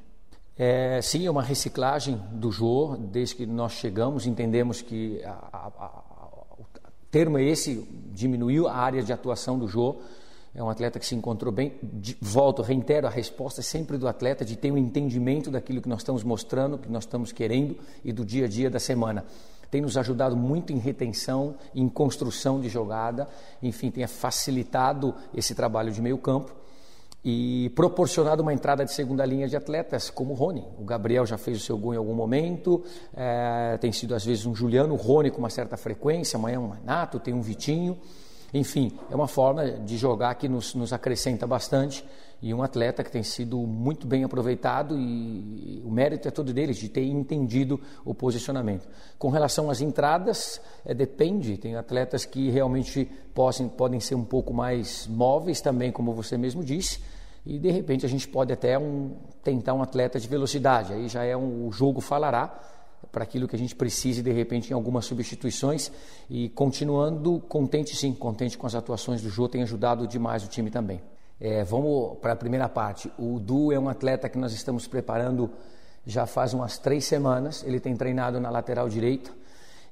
[0.59, 5.67] É, sim, é uma reciclagem do Jô, desde que nós chegamos, entendemos que a, a,
[5.67, 6.03] a,
[6.59, 6.67] o
[7.11, 9.97] termo é esse, diminuiu a área de atuação do Jô,
[10.55, 11.73] é um atleta que se encontrou bem.
[11.83, 15.89] De, volto, reitero, a resposta é sempre do atleta de ter um entendimento daquilo que
[15.89, 19.25] nós estamos mostrando, que nós estamos querendo e do dia a dia da semana.
[19.71, 23.27] Tem nos ajudado muito em retenção, em construção de jogada,
[23.63, 26.53] enfim, tem facilitado esse trabalho de meio campo
[27.25, 30.67] e proporcionado uma entrada de segunda linha de atletas como o Rony.
[30.79, 32.85] O Gabriel já fez o seu gol em algum momento,
[33.17, 36.69] é, tem sido às vezes um Juliano, o Rony com uma certa frequência, amanhã um
[36.69, 37.99] Renato, tem um Vitinho.
[38.53, 42.05] Enfim, é uma forma de jogar que nos, nos acrescenta bastante.
[42.43, 46.77] E um atleta que tem sido muito bem aproveitado e o mérito é todo deles
[46.77, 48.89] de ter entendido o posicionamento.
[49.17, 54.53] Com relação às entradas, é, depende, tem atletas que realmente possam, podem ser um pouco
[54.53, 57.01] mais móveis também, como você mesmo disse,
[57.47, 59.13] e de repente a gente pode até um,
[59.45, 62.61] tentar um atleta de velocidade, aí já é um, o jogo falará
[63.11, 65.91] para aquilo que a gente precise de repente em algumas substituições
[66.31, 70.71] e continuando contente sim, contente com as atuações do Jô, tem ajudado demais o time
[70.71, 71.01] também.
[71.41, 73.11] É, vamos para a primeira parte.
[73.19, 75.51] O Du é um atleta que nós estamos preparando
[76.07, 77.65] já faz umas três semanas.
[77.65, 79.33] Ele tem treinado na lateral direita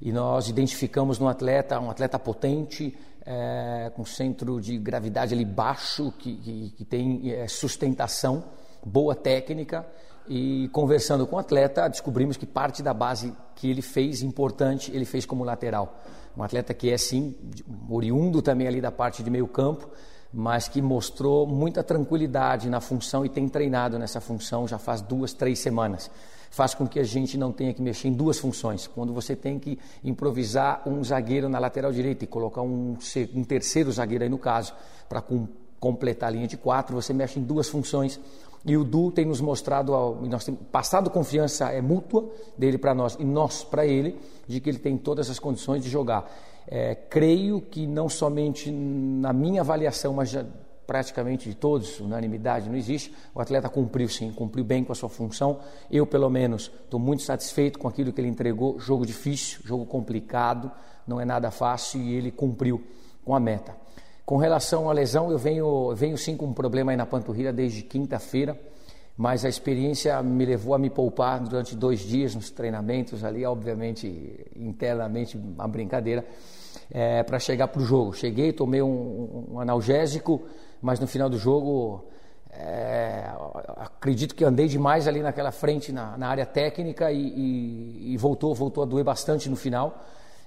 [0.01, 2.97] e nós identificamos no atleta um atleta potente,
[3.27, 8.45] é, com centro de gravidade ali baixo, que, que, que tem é, sustentação,
[8.85, 9.87] boa técnica.
[10.33, 15.05] E conversando com o atleta, descobrimos que parte da base que ele fez importante, ele
[15.05, 16.01] fez como lateral.
[16.37, 17.35] Um atleta que é sim
[17.89, 19.91] oriundo também ali da parte de meio campo,
[20.33, 25.33] mas que mostrou muita tranquilidade na função e tem treinado nessa função já faz duas,
[25.33, 26.09] três semanas.
[26.49, 28.87] Faz com que a gente não tenha que mexer em duas funções.
[28.87, 32.97] Quando você tem que improvisar um zagueiro na lateral direita e colocar um,
[33.35, 34.75] um terceiro zagueiro aí no caso,
[35.09, 35.49] para com,
[35.81, 38.21] completar a linha de quatro, você mexe em duas funções.
[38.65, 39.93] E o Du tem nos mostrado,
[40.23, 44.69] nós temos passado confiança é mútua dele para nós e nós para ele, de que
[44.69, 46.31] ele tem todas as condições de jogar.
[46.67, 50.45] É, creio que não somente na minha avaliação, mas já
[50.87, 55.09] praticamente de todos, unanimidade não existe, o atleta cumpriu sim, cumpriu bem com a sua
[55.09, 55.61] função.
[55.89, 58.77] Eu, pelo menos, estou muito satisfeito com aquilo que ele entregou.
[58.77, 60.69] Jogo difícil, jogo complicado,
[61.07, 62.83] não é nada fácil e ele cumpriu
[63.25, 63.77] com a meta.
[64.31, 67.83] Com relação à lesão, eu venho, venho sim com um problema aí na panturrilha desde
[67.83, 68.57] quinta-feira
[69.17, 74.47] mas a experiência me levou a me poupar durante dois dias nos treinamentos ali, obviamente
[74.55, 76.25] internamente uma brincadeira,
[76.91, 78.15] é, para chegar para o jogo.
[78.15, 80.41] Cheguei, tomei um, um, analgésico,
[80.81, 82.07] mas no final do jogo
[82.51, 83.27] é,
[83.79, 88.55] acredito que andei demais ali naquela frente na, na área técnica e, e, e, voltou,
[88.55, 90.03] voltou a doer bastante no final.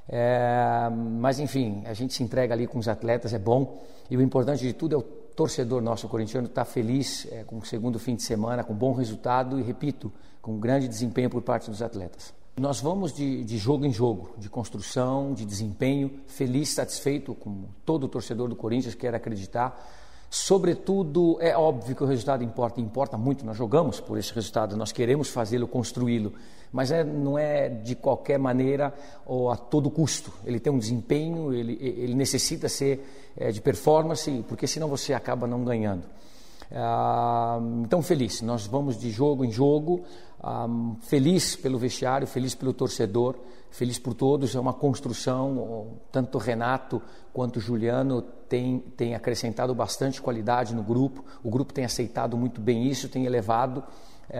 [0.07, 0.89] É,
[1.19, 3.81] mas enfim, a gente se entrega ali com os atletas, é bom.
[4.09, 7.65] E o importante de tudo é o torcedor nosso corintiano está feliz é, com o
[7.65, 10.11] segundo fim de semana, com bom resultado e, repito,
[10.41, 12.33] com grande desempenho por parte dos atletas.
[12.55, 18.07] Nós vamos de, de, jogo em jogo, de construção, de desempenho, feliz, satisfeito, como todo
[18.07, 19.75] torcedor do Corinthians quer acreditar.
[20.33, 24.91] Sobretudo, é óbvio que o resultado importa, importa muito, nós jogamos por esse resultado, nós
[24.91, 26.33] queremos fazê-lo, construí-lo,
[26.71, 28.91] mas é, não é de qualquer maneira
[29.27, 30.33] ou a todo custo.
[30.43, 35.45] Ele tem um desempenho, ele, ele necessita ser é, de performance, porque senão você acaba
[35.45, 36.01] não ganhando.
[36.71, 40.01] Ah, então, feliz, nós vamos de jogo em jogo,
[40.41, 40.67] ah,
[41.01, 43.35] feliz pelo vestiário, feliz pelo torcedor,
[43.73, 44.55] feliz por todos.
[44.55, 47.01] É uma construção, tanto Renato
[47.33, 52.87] quanto Juliano tem, tem acrescentado bastante qualidade no grupo, o grupo tem aceitado muito bem
[52.87, 53.83] isso, tem elevado
[54.29, 54.39] é,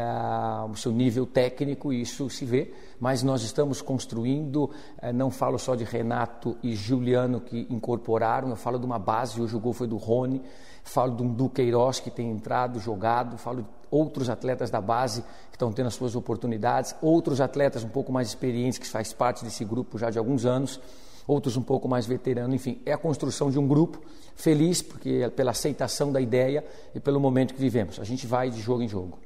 [0.69, 4.69] o seu nível técnico, isso se vê, mas nós estamos construindo,
[5.01, 9.41] é, não falo só de Renato e Juliano que incorporaram, eu falo de uma base,
[9.41, 10.43] hoje o gol foi do Rony,
[10.83, 15.55] falo de um Duqueiroz que tem entrado, jogado, falo de outros atletas da base que
[15.55, 19.63] estão tendo as suas oportunidades, outros atletas um pouco mais experientes que faz parte desse
[19.63, 20.79] grupo já de alguns anos,
[21.27, 24.01] outros um pouco mais veteranos, enfim, é a construção de um grupo
[24.35, 27.99] feliz porque é pela aceitação da ideia e pelo momento que vivemos.
[27.99, 29.19] A gente vai de jogo em jogo.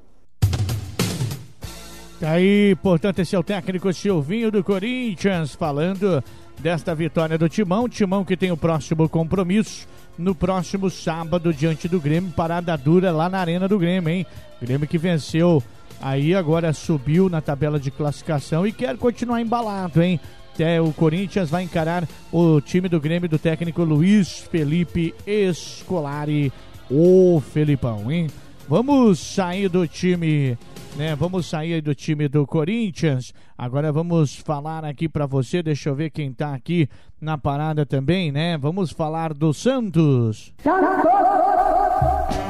[2.20, 6.24] Tá aí, portanto, esse é o técnico Silvinho do Corinthians falando
[6.60, 7.88] desta vitória do Timão.
[7.88, 13.30] Timão que tem o próximo compromisso no próximo sábado diante do Grêmio, parada dura lá
[13.30, 14.26] na Arena do Grêmio, hein?
[14.60, 15.62] Grêmio que venceu
[16.02, 20.20] aí, agora subiu na tabela de classificação e quer continuar embalado, hein?
[20.58, 26.52] É, o Corinthians vai encarar o time do Grêmio do técnico Luiz Felipe Escolari,
[26.90, 28.28] o Felipão, hein?
[28.68, 30.58] Vamos sair do time
[30.96, 31.16] né?
[31.16, 33.34] Vamos sair do time do Corinthians.
[33.58, 35.62] Agora vamos falar aqui para você.
[35.62, 38.58] Deixa eu ver quem tá aqui na parada também, né?
[38.58, 40.54] Vamos falar do Santos.
[40.64, 42.47] Santos!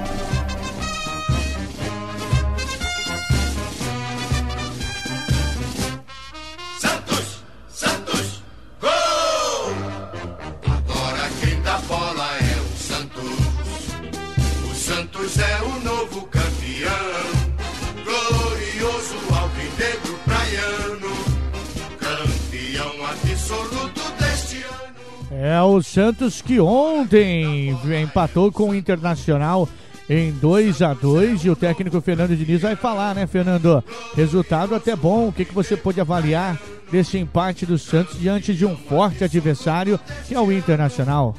[25.40, 27.70] É o Santos que ontem
[28.02, 29.70] empatou com o Internacional
[30.10, 33.84] em 2 a 2 e o técnico Fernando Diniz vai falar, né, Fernando?
[34.16, 35.28] Resultado até bom.
[35.28, 36.60] O que, que você pode avaliar
[36.92, 41.36] desse empate do Santos diante de um forte adversário que é o Internacional?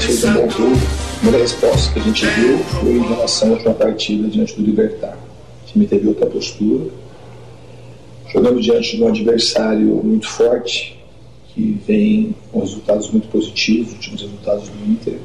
[0.00, 0.74] fez um bom jogo.
[0.74, 4.62] A primeira resposta que a gente viu foi em relação à última partida diante do
[4.62, 5.16] Libertar.
[5.62, 6.90] O time teve outra postura.
[8.32, 11.00] Jogamos diante de um adversário muito forte,
[11.54, 15.18] que vem com resultados muito positivos, últimos resultados do Inter.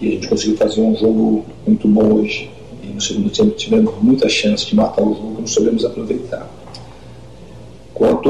[0.00, 2.50] E a gente conseguiu fazer um jogo muito bom hoje.
[2.82, 6.50] E no segundo tempo tivemos muita chance de matar o jogo, não soubemos aproveitar.
[7.94, 8.28] Quanto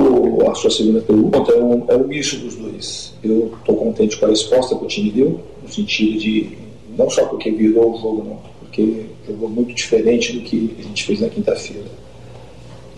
[0.50, 3.14] à sua segunda pergunta, é um, é um misto dos dois.
[3.22, 6.58] Eu estou contente com a resposta que o time deu, no sentido de,
[6.96, 11.04] não só porque virou o jogo, não, porque jogou muito diferente do que a gente
[11.04, 12.01] fez na quinta-feira.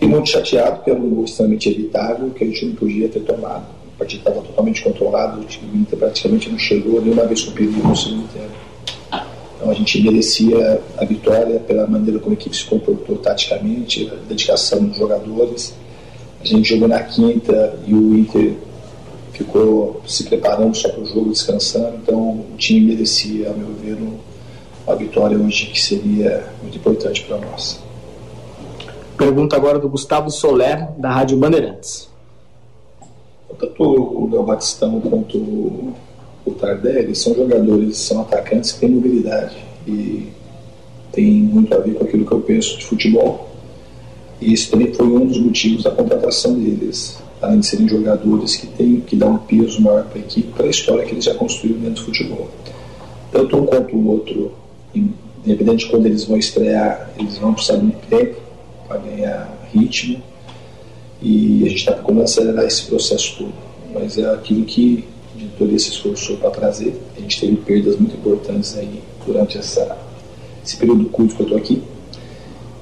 [0.01, 3.65] E muito chateado, gol extremamente evitável, que a gente não podia ter tomado.
[3.95, 7.87] A partida estava totalmente controlada, o time Inter praticamente não chegou nenhuma vez com perigo
[7.87, 8.65] no segundo tempo.
[9.55, 14.15] Então a gente merecia a vitória pela maneira como a equipe se comportou taticamente, a
[14.27, 15.73] dedicação dos jogadores
[16.45, 18.53] a gente jogou na quinta e o Inter
[19.33, 21.95] ficou se preparando só para o jogo, descansando.
[22.03, 23.97] Então o time merecia, a meu ver,
[24.85, 27.83] uma vitória hoje que seria muito importante para nós.
[29.17, 32.09] Pergunta agora do Gustavo Soler, da Rádio Bandeirantes.
[33.57, 39.55] Tanto o Léo Batistão quanto o Tardelli são jogadores, são atacantes que têm mobilidade
[39.87, 40.29] e
[41.11, 43.55] tem muito a ver com aquilo que eu penso de futebol
[44.41, 48.67] e isso também foi um dos motivos da contratação deles, além de serem jogadores que
[48.67, 51.33] têm que dar um peso maior para a equipe, para a história que eles já
[51.33, 52.49] construíram dentro do futebol.
[53.31, 54.51] Tanto um quanto o outro,
[54.93, 58.44] de quando eles vão estrear, eles vão precisar de muito tempo
[58.87, 60.21] para ganhar ritmo
[61.21, 63.53] e a gente está procurando acelerar esse processo todo.
[63.93, 66.99] Mas é aquilo que a diretoria se esforçou para trazer.
[67.17, 69.97] A gente teve perdas muito importantes aí durante essa,
[70.63, 71.83] esse período curto que eu estou aqui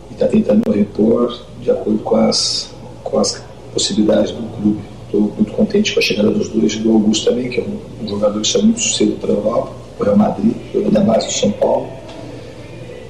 [0.09, 2.69] e está tentando repor de acordo com as,
[3.03, 3.41] com as
[3.73, 4.79] possibilidades do clube.
[5.05, 8.07] Estou muito contente com a chegada dos dois, do Augusto também, que é um, um
[8.07, 11.33] jogador que saiu muito cedo para a Europa, o Real Madrid, jogou da base do
[11.33, 11.87] São Paulo,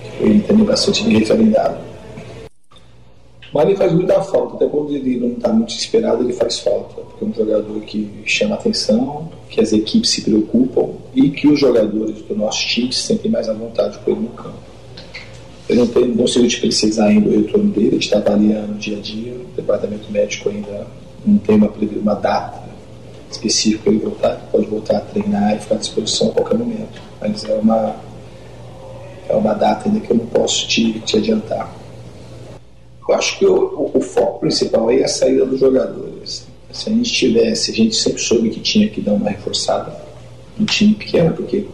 [0.03, 1.92] que foi também bastante bem referendado.
[3.53, 7.01] Mas ele faz muita falta, até quando ele não está muito esperado, ele faz falta,
[7.01, 11.59] porque é um jogador que chama atenção, que as equipes se preocupam e que os
[11.59, 14.57] jogadores do nosso time se sentem mais à vontade com ele no campo.
[15.69, 18.97] Eu não, tenho, consigo te precisar ainda o retorno dele, a gente está avaliando dia
[18.97, 20.87] a dia, o departamento médico ainda
[21.23, 22.63] não tem uma, uma data
[23.29, 27.45] específica ele voltar, pode voltar a treinar e ficar à disposição a qualquer momento, mas
[27.45, 27.95] é uma,
[29.29, 31.82] é uma data ainda que eu não posso te, te adiantar.
[33.07, 36.47] Eu acho que o, o, o foco principal aí é a saída dos jogadores.
[36.71, 39.95] Se a gente tivesse, a gente sempre soube que tinha que dar uma reforçada
[40.57, 41.65] no time pequeno, porque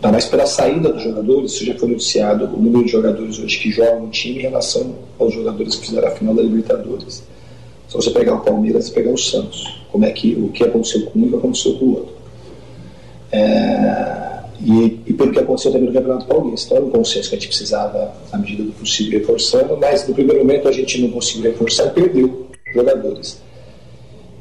[0.00, 3.58] Ainda mais pela saída dos jogadores, isso já foi noticiado, o número de jogadores hoje
[3.58, 7.22] que jogam no time em relação aos jogadores que fizeram a final da Libertadores.
[7.86, 11.02] Se você pegar o Palmeiras e pegar o Santos, como é que o que aconteceu
[11.02, 12.14] com um e aconteceu com o outro.
[13.30, 14.29] É,
[14.64, 16.74] e, e pelo que aconteceu também no Campeonato Paulista.
[16.74, 20.40] Então, um consenso que a gente precisava, na medida do possível, reforçando, mas no primeiro
[20.40, 23.40] momento a gente não conseguiu reforçar e perdeu jogadores.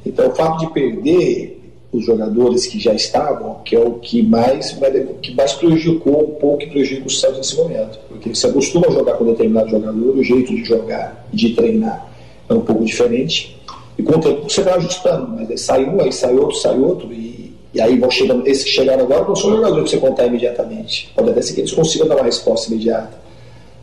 [0.05, 1.59] Então, o fato de perder
[1.91, 4.77] os jogadores que já estavam, que é o que mais,
[5.21, 7.99] que mais prejudicou um pouco e prejudica o Santos nesse momento.
[8.07, 12.07] Porque você acostuma a jogar com determinado jogador, o jeito de jogar de treinar
[12.47, 13.59] é um pouco diferente.
[13.97, 16.79] E com o tempo você vai ajustando, mas aí sai um, aí sai outro, sai
[16.79, 17.28] outro, e,
[17.73, 21.11] e aí vão chegando, esses que chegaram agora não são jogadores que você contar imediatamente.
[21.15, 23.17] Pode até ser que eles consigam dar uma resposta imediata.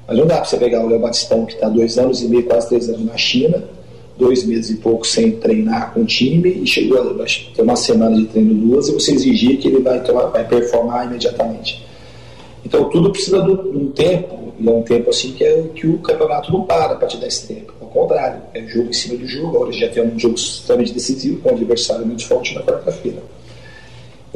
[0.08, 2.44] Mas não dá para você pegar o Léo Batistão, que está dois anos e meio,
[2.44, 3.62] quase três anos na China,
[4.18, 7.24] dois meses e pouco sem treinar com o time e chegou a
[7.54, 11.06] ter uma semana de treino duas e você exigir que ele vai, tomar, vai performar
[11.06, 11.84] imediatamente.
[12.64, 15.98] Então tudo precisa de um tempo, e é um tempo assim que, é, que o
[15.98, 17.72] campeonato não para a partir desse tempo.
[17.80, 19.56] Ao contrário, é jogo em cima do jogo.
[19.56, 23.22] Agora já tem um jogo extremamente decisivo com um adversário muito forte na quarta-feira.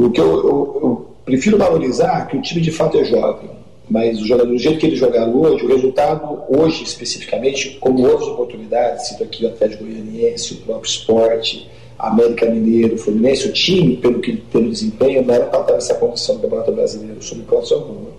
[0.07, 3.51] O que eu, eu, eu prefiro valorizar que o time de fato é jovem
[3.91, 8.29] mas o jogador, do jeito que eles jogaram hoje, o resultado, hoje especificamente, como outras
[8.29, 14.21] oportunidades, cito aqui o Atlético Goianiense, o próprio esporte, América Mineiro, Fluminense, o time, pelo,
[14.21, 18.11] que, pelo desempenho, não era para estar nessa condição do Campeonato Brasileiro, sob hipótese alguma.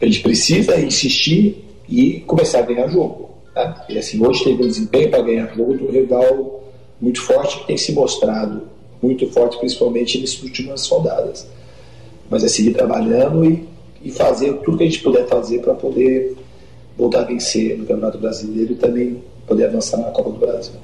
[0.00, 3.28] A gente precisa insistir e começar a ganhar jogo.
[3.54, 3.84] Tá?
[3.90, 6.64] E assim, hoje teve um desempenho para ganhar jogo um rival
[6.98, 8.62] muito forte que tem se mostrado
[9.02, 11.46] muito forte, principalmente nessas últimas rodadas.
[12.30, 13.68] Mas é seguir trabalhando e
[14.02, 16.36] e fazer tudo que a gente puder fazer para poder
[16.96, 20.74] voltar a vencer no Campeonato Brasileiro e também poder avançar na Copa do Brasil.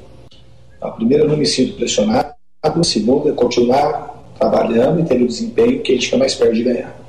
[0.80, 2.34] A primeira, eu não me sinto pressionado.
[2.62, 6.54] A segunda, é continuar trabalhando e tendo o desempenho que a gente fica mais perto
[6.54, 7.04] de ganhar.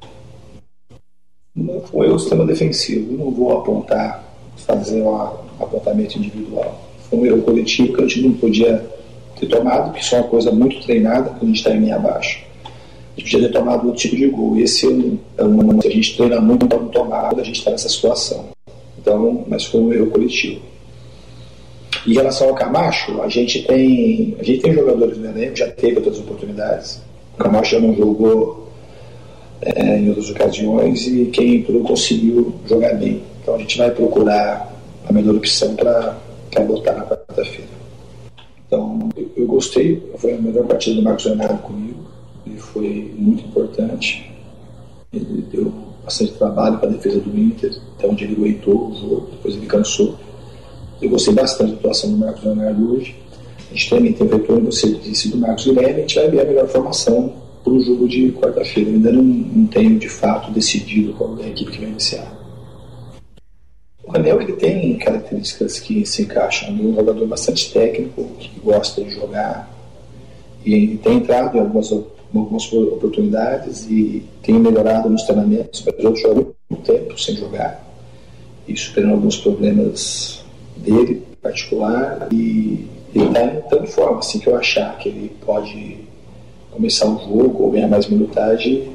[1.86, 4.24] Foi o sistema defensivo, eu não vou apontar,
[4.58, 5.16] fazer um
[5.60, 6.84] apontamento individual.
[7.10, 8.86] Foi um erro coletivo que a gente não podia
[9.40, 11.96] ter tomado, que isso é uma coisa muito treinada quando a gente está em linha
[11.96, 12.44] abaixo.
[12.64, 14.58] a gente podia ter tomado outro tipo de gol.
[14.58, 14.86] Esse
[15.38, 18.46] é um, a gente treina muito para não tomar quando a gente está nessa situação.
[18.98, 20.62] Então, mas foi um erro coletivo.
[22.08, 25.98] Em relação ao Camacho, a gente tem, a gente tem jogadores no elenco, já teve
[25.98, 27.02] outras oportunidades.
[27.34, 28.70] O Camacho já não jogou
[29.62, 33.22] é, em outras ocasiões e quem entrou conseguiu jogar bem.
[33.42, 34.72] Então a gente vai procurar
[35.08, 36.16] a melhor opção para
[36.68, 37.70] botar na quarta-feira.
[38.68, 39.10] Então
[39.56, 42.06] gostei, foi a melhor partida do Marcos Leonardo comigo,
[42.46, 44.30] ele foi muito importante,
[45.14, 49.28] ele deu bastante trabalho para a defesa do Inter, até onde ele aguentou o jogo,
[49.32, 50.16] depois ele cansou.
[51.02, 53.16] Eu gostei bastante da atuação do Marcos Leonardo hoje.
[53.72, 56.42] A gente também tem o retorno, você disse, do Marcos Guilherme, a gente vai ver
[56.42, 57.34] a melhor formação
[57.64, 58.92] para o jogo de quarta-feira.
[58.92, 62.45] Ainda não, não tenho de fato decidido qual é a equipe que vai iniciar.
[64.08, 66.70] O Anel ele tem características que se encaixam.
[66.70, 69.76] Ele é um jogador bastante técnico, que gosta de jogar
[70.66, 76.56] e tem entrado em algumas, algumas oportunidades e tem melhorado nos treinamentos, mas outros jogam
[76.68, 77.86] muito tempo sem jogar.
[78.68, 80.44] Isso tem alguns problemas
[80.76, 86.00] dele particular e ele está entrando em forma, assim que eu achar que ele pode
[86.72, 88.92] começar o jogo ou ganhar mais minutagem,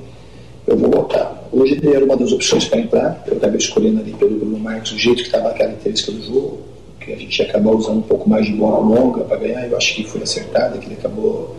[0.67, 1.40] eu vou voltar.
[1.53, 4.93] Hoje ele era uma das opções para entrar, eu estava escolhendo ali pelo Bruno Marques
[4.93, 6.59] o jeito que estava a característica do jogo,
[7.01, 9.77] que a gente ia acabar usando um pouco mais de bola longa para ganhar, eu
[9.77, 11.57] acho que foi acertado, que ele acabou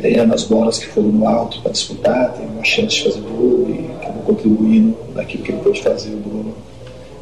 [0.00, 3.66] ganhando as bolas que foram no alto para disputar, tem uma chance de fazer gol
[3.68, 6.54] e acabou contribuindo naquilo que ele pôde fazer, o Bruno.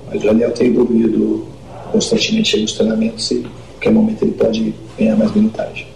[0.07, 1.47] Mas o Daniel tem evoluído
[1.93, 5.87] constantemente nos treinamentos e a qualquer momento ele pode ganhar mais minutagem.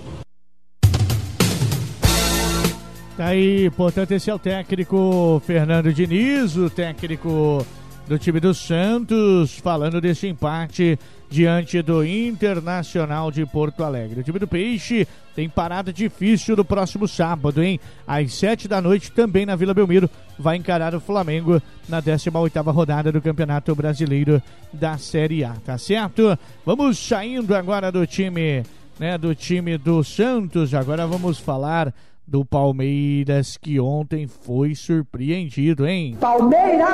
[3.17, 7.65] Tá aí, portanto, esse é o técnico Fernando Diniz, o técnico
[8.09, 10.99] do time do Santos, falando desse empate
[11.31, 14.19] diante do Internacional de Porto Alegre.
[14.19, 17.79] O time do Peixe tem parada difícil no próximo sábado, hein?
[18.05, 23.13] Às sete da noite, também na Vila Belmiro, vai encarar o Flamengo na 18ª rodada
[23.13, 24.43] do Campeonato Brasileiro
[24.73, 26.37] da Série A, tá certo?
[26.67, 28.65] Vamos saindo agora do time,
[28.99, 31.95] né, do time do Santos, agora vamos falar
[32.27, 36.17] do Palmeiras que ontem foi surpreendido, hein?
[36.21, 36.89] Palmeiras!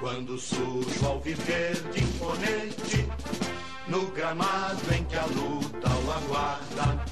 [0.00, 3.08] Quando surge ao viver de imponente,
[3.88, 7.04] no gramado em que a luta o aguarda,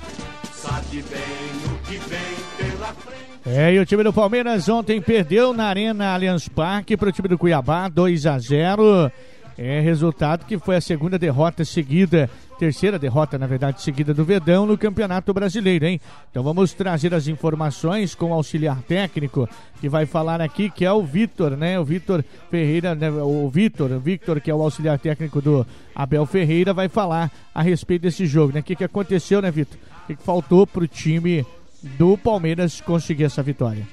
[0.52, 1.20] sabe bem
[1.66, 3.30] o que vem pela frente.
[3.46, 7.28] É, e o time do Palmeiras ontem perdeu na Arena Allianz Parque para o time
[7.28, 9.10] do Cuiabá, 2 a 0.
[9.56, 12.30] É resultado que foi a segunda derrota seguida,
[12.60, 15.98] terceira derrota, na verdade, seguida do Verdão no Campeonato Brasileiro, hein?
[16.30, 19.48] Então vamos trazer as informações com o auxiliar técnico
[19.80, 21.80] que vai falar aqui, que é o Vitor, né?
[21.80, 23.10] O Vitor Ferreira, né?
[23.10, 28.02] o Vitor, Victor, que é o auxiliar técnico do Abel Ferreira, vai falar a respeito
[28.02, 28.60] desse jogo, né?
[28.60, 29.78] O que, que aconteceu, né, Vitor?
[30.02, 31.46] O que, que faltou pro time
[31.82, 33.88] do Palmeiras conseguir essa vitória?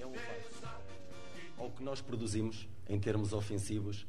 [0.00, 4.06] É um o que nós produzimos em termos ofensivos,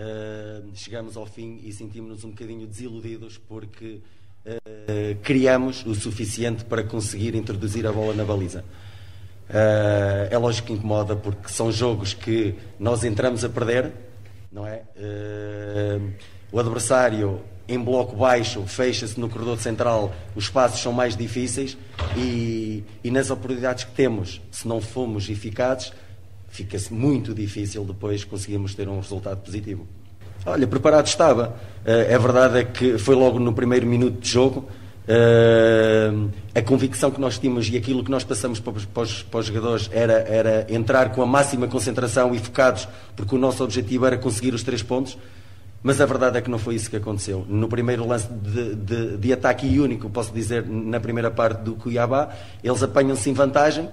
[0.00, 4.00] uh, chegamos ao fim e sentimos-nos um bocadinho desiludidos porque
[4.46, 8.64] uh, criamos o suficiente para conseguir introduzir a bola na baliza.
[9.50, 13.92] Uh, é lógico que incomoda porque são jogos que nós entramos a perder,
[14.50, 14.82] não é?
[16.50, 21.78] o adversário em bloco baixo fecha-se no corredor central, os passos são mais difíceis
[22.16, 25.92] e, e nas oportunidades que temos, se não fomos eficazes,
[26.50, 29.86] fica-se muito difícil depois conseguirmos ter um resultado positivo.
[30.44, 31.56] Olha, preparado estava.
[31.84, 34.68] É verdade é que foi logo no primeiro minuto de jogo.
[36.54, 39.46] a convicção que nós tínhamos e aquilo que nós passamos para para os, para os
[39.46, 44.16] jogadores era, era entrar com a máxima concentração e focados, porque o nosso objetivo era
[44.18, 45.16] conseguir os três pontos.
[45.82, 47.46] Mas a verdade é que não foi isso que aconteceu.
[47.48, 51.74] No primeiro lance de, de, de ataque e único, posso dizer, na primeira parte do
[51.74, 52.28] Cuiabá,
[52.62, 53.88] eles apanham-se em vantagem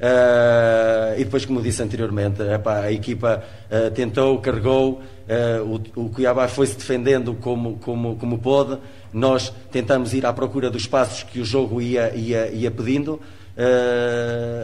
[0.00, 6.10] Uh, e depois, como disse anteriormente, epá, a equipa uh, tentou, carregou, uh, o, o,
[6.10, 8.78] Cuiabá foi-se defendendo como, como, como pôde,
[9.12, 13.20] nós tentamos ir à procura dos passos que o jogo ia, ia, ia pedindo,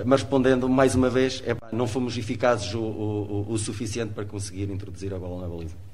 [0.06, 4.70] mas respondendo mais uma vez, epá, não fomos eficazes o, o, o suficiente para conseguir
[4.70, 5.87] introduzir a bola na baliza.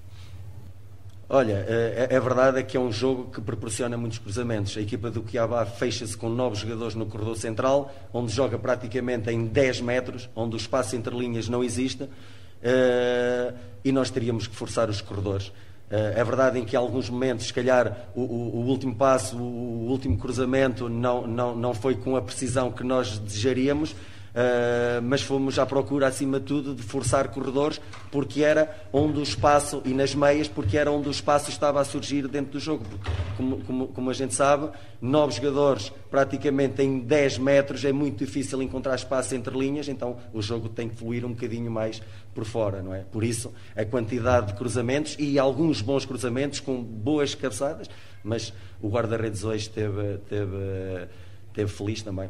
[1.29, 4.77] Olha, é, é verdade é que é um jogo que proporciona muitos cruzamentos.
[4.77, 9.47] A equipa do Cuiabá fecha-se com nove jogadores no corredor central, onde joga praticamente em
[9.47, 14.91] 10 metros, onde o espaço entre linhas não existe, uh, e nós teríamos que forçar
[14.91, 15.49] os corredores.
[15.49, 19.37] Uh, é verdade em que em alguns momentos, se calhar, o, o, o último passo,
[19.37, 23.97] o, o, último cruzamento não, não, não foi com a precisão que nós desejaríamos,
[24.35, 27.80] Uh, mas fomos à procura, acima de tudo, de forçar corredores,
[28.11, 31.85] porque era onde o espaço, e nas meias, porque era onde o espaço estava a
[31.85, 32.85] surgir dentro do jogo.
[32.85, 34.70] Porque, como, como, como a gente sabe,
[35.01, 40.43] nove jogadores praticamente em 10 metros é muito difícil encontrar espaço entre linhas, então o
[40.43, 42.03] jogo tem que fluir um bocadinho mais
[42.35, 43.05] por fora, não é?
[43.05, 47.89] Por isso, a quantidade de cruzamentos e alguns bons cruzamentos com boas cabeçadas,
[48.24, 51.09] mas o guarda-redes hoje esteve, esteve,
[51.51, 52.28] esteve feliz também.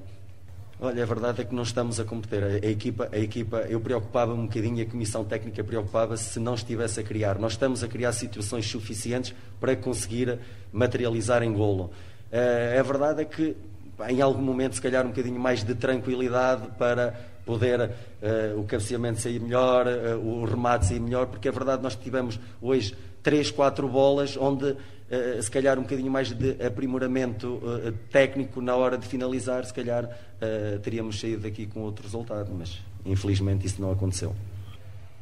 [0.81, 2.43] Olha, a verdade é que não estamos a competir.
[2.43, 6.55] A, a equipa, a equipa, eu preocupava-me um bocadinho, a comissão técnica preocupava-se se não
[6.55, 7.39] estivesse a criar.
[7.39, 10.39] Nós estamos a criar situações suficientes para conseguir
[10.73, 11.91] materializar em golo.
[12.33, 13.57] Uh, a verdade é que
[14.09, 17.15] em algum momento, se calhar, um bocadinho mais de tranquilidade para
[17.47, 21.95] poder uh, o cabeceamento sair melhor, uh, o remate sair melhor, porque é verdade, nós
[21.95, 24.77] tivemos hoje três, quatro bolas onde
[25.11, 29.75] Uh, se calhar um bocadinho mais de aprimoramento uh, técnico na hora de finalizar, se
[29.75, 34.35] calhar uh, teríamos saído daqui com outro resultado, mas infelizmente isso não aconteceu.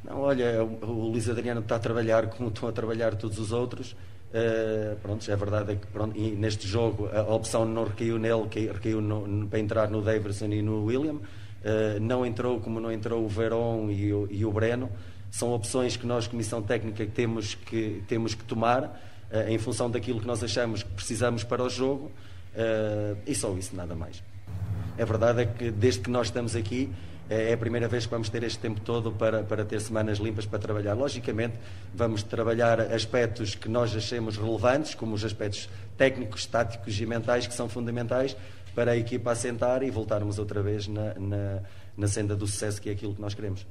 [0.05, 3.93] Não, olha, o, Luís Adriano está a trabalhar como estão a trabalhar todos os outros.
[4.33, 8.66] Uh, pronto, é verdade é que pronto, neste jogo a opção não recaiu nele, que
[8.66, 11.14] recaiu no, no, para entrar no Daverson e no William.
[11.14, 14.91] Uh, não entrou como não entrou o Verón e o, e o Breno.
[15.30, 19.01] São opções que nós, Comissão Técnica, temos que, temos que tomar
[19.49, 22.11] em função daquilo que nós achamos que precisamos para o jogo.
[23.26, 24.22] e só isso, nada mais.
[24.99, 26.91] A verdade é que desde que nós estamos aqui,
[27.33, 30.18] é, é a primeira vez que vamos ter este tempo todo para, para ter semanas
[30.18, 30.95] limpas para trabalhar.
[30.95, 31.55] Logicamente,
[31.95, 37.55] vamos trabalhar aspectos que nós achemos relevantes, como os aspectos técnicos, táticos e mentais, que
[37.55, 38.37] são fundamentais
[38.74, 41.62] para a equipa assentar e voltarmos outra vez na, na,
[41.97, 43.66] na senda do sucesso, que é aquilo que nós queremos.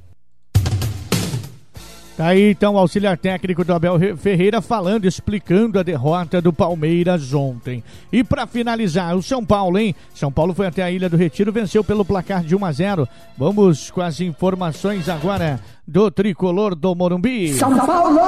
[2.22, 7.34] Tá aí então o auxiliar técnico do Abel Ferreira falando, explicando a derrota do Palmeiras
[7.34, 7.84] ontem.
[8.14, 9.96] E para finalizar, o São Paulo, hein?
[10.14, 13.10] São Paulo foi até a Ilha do Retiro, venceu pelo placar de 1 a 0.
[13.36, 17.56] Vamos com as informações agora do tricolor do Morumbi.
[17.56, 18.20] São Paulo!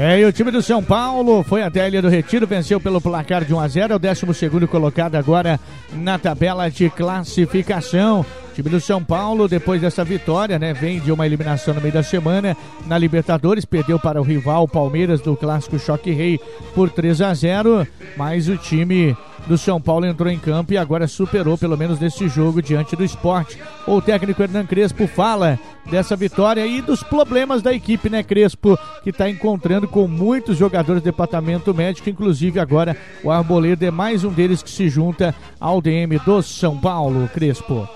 [0.00, 3.00] É, e o time do São Paulo foi até a Ilha do Retiro, venceu pelo
[3.00, 5.58] placar de 1 a 0 é o 12 colocado agora
[5.92, 8.20] na tabela de classificação.
[8.20, 11.92] O time do São Paulo, depois dessa vitória, né, vem de uma eliminação no meio
[11.92, 16.38] da semana na Libertadores, perdeu para o rival Palmeiras do clássico Choque Rei
[16.76, 17.84] por 3 a 0,
[18.16, 19.16] mas o time
[19.48, 23.02] do São Paulo entrou em campo e agora superou, pelo menos nesse jogo, diante do
[23.02, 23.58] esporte.
[23.86, 25.58] O técnico Hernan Crespo fala
[25.90, 31.02] dessa vitória e dos problemas da equipe, né, Crespo, que está encontrando com muitos jogadores
[31.02, 32.94] do departamento médico, inclusive agora
[33.24, 37.88] o Arboleda é mais um deles que se junta ao DM do São Paulo, Crespo.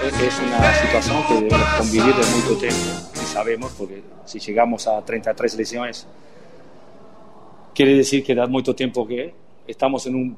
[0.00, 2.74] É uma situação que devemos convivir há muito tempo
[3.14, 6.06] e sabemos, porque se chegamos a 33 lesões,
[7.74, 9.32] quer dizer que há muito tempo que
[9.68, 10.36] estamos en un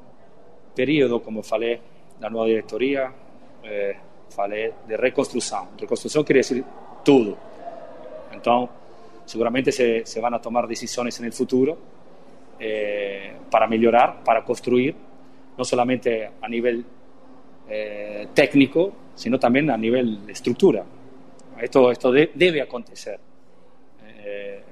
[0.75, 1.79] periodo, como falei,
[2.19, 3.11] la nueva directoría,
[3.63, 3.95] eh,
[4.87, 5.69] de reconstrucción.
[5.77, 6.63] Reconstrucción quiere decir
[7.03, 7.35] todo.
[8.31, 8.75] Entonces,
[9.25, 11.77] seguramente se, se van a tomar decisiones en el futuro
[12.59, 14.95] eh, para mejorar, para construir,
[15.57, 16.85] no solamente a nivel
[17.67, 20.83] eh, técnico, sino también a nivel de estructura.
[21.59, 23.19] Esto, esto de, debe acontecer,
[24.05, 24.63] eh,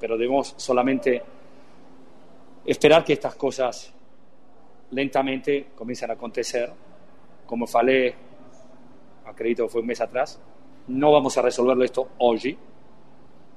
[0.00, 1.22] pero debemos solamente
[2.64, 3.92] esperar que estas cosas
[4.90, 6.70] lentamente comienzan a acontecer.
[7.46, 8.14] Como falei,
[9.26, 10.40] acredito que fue un mes atrás,
[10.88, 12.56] no vamos a resolverlo esto hoy.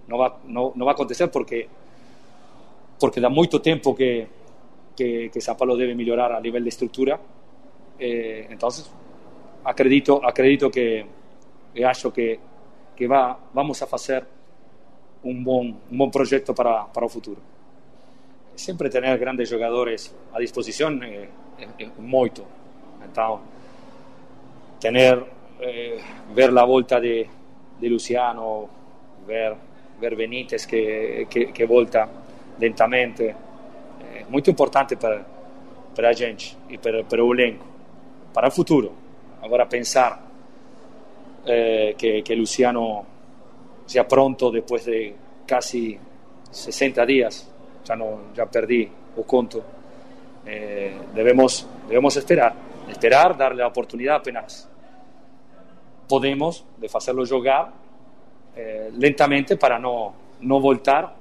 [0.08, 1.68] No va, no, va a acontecer porque,
[3.00, 4.28] porque da mucho tiempo que,
[4.96, 7.20] que, Sao Paulo debe mejorar a nivel de estructura.
[7.98, 8.92] Eh, entonces,
[9.64, 11.06] acredito, acredito que,
[11.74, 12.40] que acho que,
[12.96, 14.26] que va, vamos a hacer
[15.24, 17.51] un buen, un buen proyecto para, para el futuro.
[18.62, 21.28] Sempre ter grandes jogadores à disposição é,
[21.59, 22.45] é, é muito.
[25.62, 25.99] Eh,
[26.34, 27.28] ver a volta de,
[27.80, 28.68] de Luciano,
[29.28, 29.55] ver,
[29.99, 32.09] ver Benítez que, que, que volta
[32.57, 35.24] lentamente, é muito importante para,
[35.93, 37.64] para a gente e para, para o elenco,
[38.34, 38.91] para o futuro.
[39.43, 40.20] Agora, pensar
[41.45, 43.05] eh, que, que Luciano
[43.86, 45.14] seja pronto depois de
[45.47, 45.99] quase
[46.51, 47.51] 60 dias
[47.84, 49.64] ya, no, ya perdí o conto.
[50.46, 52.54] Eh, debemos, debemos esperar,
[52.90, 54.68] esperar, darle la oportunidad apenas
[56.12, 57.72] podemos de hacerlo jugar
[58.54, 61.16] eh, lentamente para no, no voltar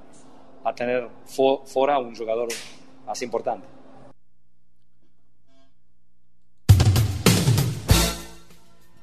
[0.65, 2.49] a tener fo fuera un jugador
[3.07, 3.67] más importante.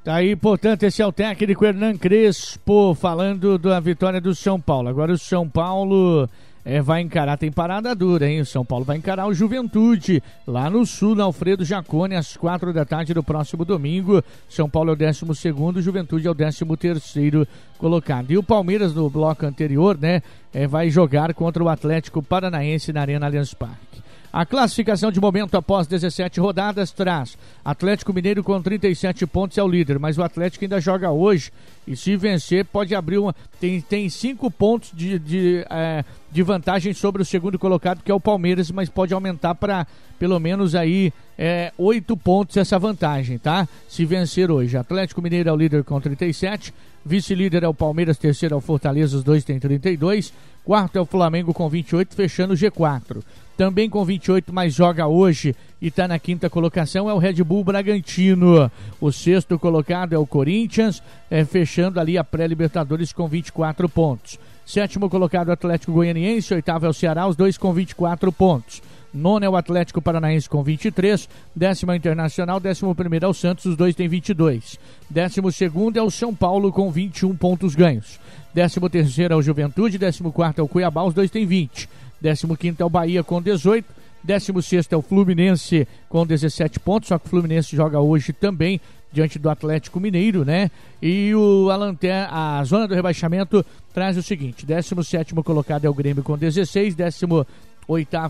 [0.04, 4.88] Tá aí, portanto, esse é o técnico Hernan Crespo falando da vitória do São Paulo.
[4.90, 6.30] Agora o São Paulo
[6.68, 8.42] é, vai encarar, tem parada dura, hein?
[8.42, 12.74] O São Paulo vai encarar o Juventude, lá no sul, na Alfredo Jacone, às quatro
[12.74, 14.22] da tarde do próximo domingo.
[14.50, 17.48] São Paulo é o décimo segundo, Juventude é o décimo terceiro
[17.78, 18.32] colocado.
[18.32, 20.22] E o Palmeiras, no bloco anterior, né,
[20.54, 24.07] é, vai jogar contra o Atlético Paranaense na Arena Allianz Parque.
[24.38, 27.36] A classificação de momento após 17 rodadas traz
[27.66, 31.52] Atlético Mineiro com 37 pontos é o líder, mas o Atlético ainda joga hoje
[31.88, 33.36] e se vencer pode abrir uma.
[33.60, 38.14] Tem, tem cinco pontos de, de, é, de vantagem sobre o segundo colocado, que é
[38.14, 39.88] o Palmeiras, mas pode aumentar para
[40.20, 43.68] pelo menos aí é, oito pontos essa vantagem, tá?
[43.90, 44.78] Se vencer hoje.
[44.78, 46.72] Atlético Mineiro é o líder com 37,
[47.04, 50.32] vice-líder é o Palmeiras, terceiro é o Fortaleza, os dois têm 32,
[50.68, 53.24] quarto é o Flamengo com 28, fechando o G4
[53.56, 57.64] também com 28, mas joga hoje e está na quinta colocação, é o Red Bull
[57.64, 58.70] Bragantino.
[59.02, 61.02] O sexto colocado é o Corinthians,
[61.32, 64.38] é, fechando ali a pré-Libertadores com 24 pontos.
[64.64, 68.82] Sétimo colocado, Atlético Goianiense, oitavo é o Ceará, os dois com 24 pontos.
[69.14, 71.28] Nono é o Atlético Paranaense com 23.
[71.56, 72.60] Décimo é o Internacional.
[72.60, 74.78] Décimo primeiro é o Santos, os dois têm 22.
[75.10, 78.20] Décimo segundo é o São Paulo com 21 pontos ganhos.
[78.58, 80.00] Décimo terceiro é o Juventude.
[80.00, 81.88] Décimo quarto é o Cuiabá, os dois têm 20.
[82.20, 83.86] 15 é o Bahia com 18.
[84.24, 88.82] 16 é o Fluminense com 17 pontos, só que o Fluminense joga hoje também
[89.14, 90.72] diante do Atlético Mineiro, né?
[91.00, 96.24] E o a, a zona do rebaixamento traz o seguinte: 17 colocado é o Grêmio
[96.24, 97.48] com 16, 18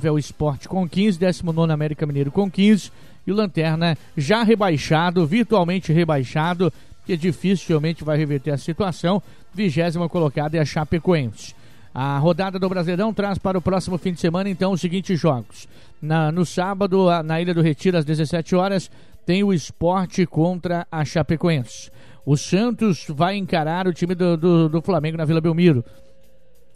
[0.04, 2.92] é o Esporte com 15, 19 América Mineiro com 15
[3.26, 6.72] e o Lanterna já rebaixado, virtualmente rebaixado,
[7.08, 9.24] que dificilmente vai reverter a situação.
[9.53, 11.55] Vigésima colocada é a Chapecoense.
[11.93, 15.70] A rodada do Brasileirão traz para o próximo fim de semana, então, os seguintes jogos.
[16.01, 18.91] Na, no sábado, na Ilha do Retiro, às 17 horas,
[19.26, 21.89] tem o esporte contra a Chapecoense.
[22.26, 25.84] O Santos vai encarar o time do, do, do Flamengo na Vila Belmiro,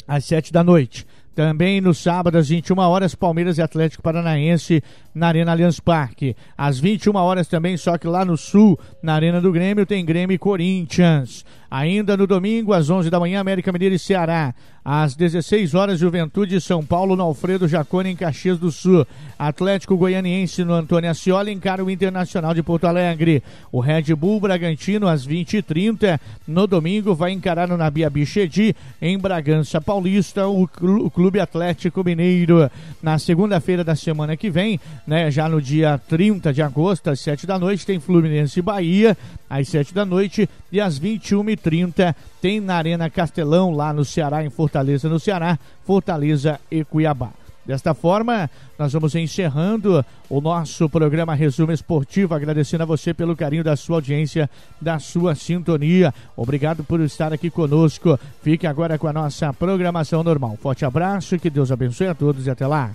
[0.08, 1.06] às 7 da noite.
[1.34, 4.84] Também no sábado, às 21 horas, Palmeiras e Atlético Paranaense
[5.16, 6.36] na Arena Allianz Parque.
[6.58, 10.36] Às 21 horas também, só que lá no sul, na Arena do Grêmio, tem Grêmio
[10.36, 11.46] e Corinthians.
[11.70, 14.54] Ainda no domingo, às 11 da manhã, América Mineiro e Ceará.
[14.84, 19.08] Às 16 horas, Juventude e São Paulo no Alfredo Jacone, em Caxias do Sul.
[19.40, 23.42] Atlético Goianiense no Antônio Ascioli encara o Internacional de Porto Alegre.
[23.72, 29.80] O Red Bull Bragantino, às 20h30, no domingo, vai encarar no Nabia Bichedi, em Bragança
[29.80, 32.70] Paulista, o Clube Atlético Mineiro.
[33.02, 37.46] Na segunda-feira da semana que vem, né, já no dia 30 de agosto, às 7
[37.46, 39.18] da noite, tem Fluminense Bahia,
[39.50, 44.44] às 7 da noite, e às 21h30 30 tem na Arena Castelão, lá no Ceará,
[44.44, 47.30] em Fortaleza, no Ceará, Fortaleza e Cuiabá.
[47.66, 53.64] Desta forma, nós vamos encerrando o nosso programa Resumo Esportivo, agradecendo a você pelo carinho
[53.64, 54.50] da sua audiência,
[54.80, 56.14] da sua sintonia.
[56.36, 58.20] Obrigado por estar aqui conosco.
[58.42, 60.58] Fique agora com a nossa programação normal.
[60.62, 62.92] Forte abraço, que Deus abençoe a todos e até lá.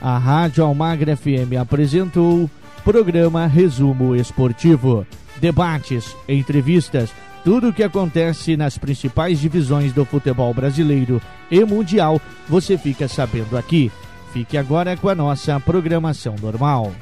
[0.00, 2.48] A Rádio Almagra FM apresentou
[2.82, 5.06] programa Resumo Esportivo.
[5.38, 7.12] Debates, entrevistas,
[7.44, 11.20] tudo o que acontece nas principais divisões do futebol brasileiro
[11.50, 13.92] e mundial, você fica sabendo aqui.
[14.32, 16.92] Fique agora com a nossa programação normal.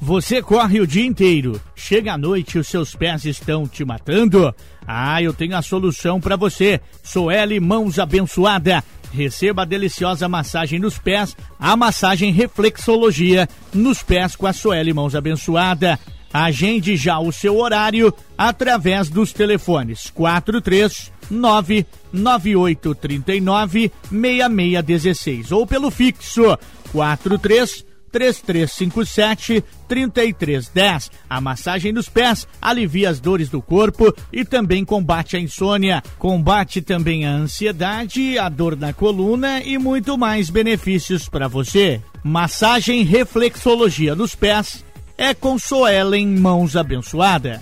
[0.00, 1.60] Você corre o dia inteiro,
[1.92, 4.54] chega à noite e os seus pés estão te matando?
[4.86, 6.80] Ah, eu tenho a solução para você.
[7.02, 8.82] Soeli Mãos Abençoada.
[9.12, 15.14] Receba a deliciosa massagem nos pés, a massagem reflexologia nos pés com a Soeli Mãos
[15.14, 16.00] Abençoada.
[16.32, 26.58] Agende já o seu horário através dos telefones 439 9839 6616 ou pelo fixo
[26.90, 31.10] 43 3357 3310.
[31.28, 36.02] A massagem nos pés alivia as dores do corpo e também combate a insônia.
[36.18, 42.00] Combate também a ansiedade, a dor na coluna e muito mais benefícios para você.
[42.22, 44.84] Massagem reflexologia nos pés
[45.16, 47.60] é com Soelen Mãos Abençoada.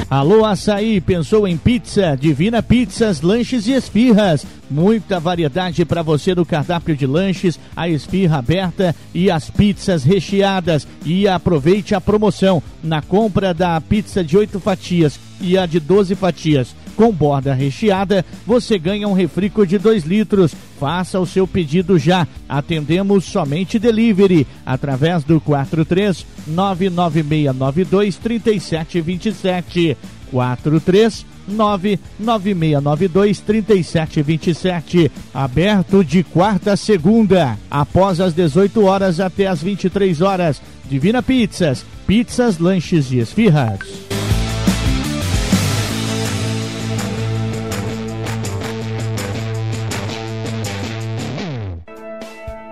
[0.09, 2.15] Alô Açaí, pensou em pizza?
[2.15, 4.45] Divina Pizzas, Lanches e Esfirras.
[4.71, 10.87] Muita variedade para você no cardápio de lanches, a esfirra aberta e as pizzas recheadas.
[11.05, 16.15] E aproveite a promoção na compra da pizza de 8 fatias e a de 12
[16.15, 20.53] fatias com borda recheada, você ganha um refrico de 2 litros.
[20.79, 22.27] Faça o seu pedido já.
[22.49, 29.95] Atendemos somente delivery através do 43 99692 3727.
[30.31, 35.11] 43 99692 3727.
[35.33, 40.59] Aberto de quarta a segunda, após as 18 horas até as 23 horas.
[40.89, 44.06] Divina Pizzas, pizzas, lanches e esfirras.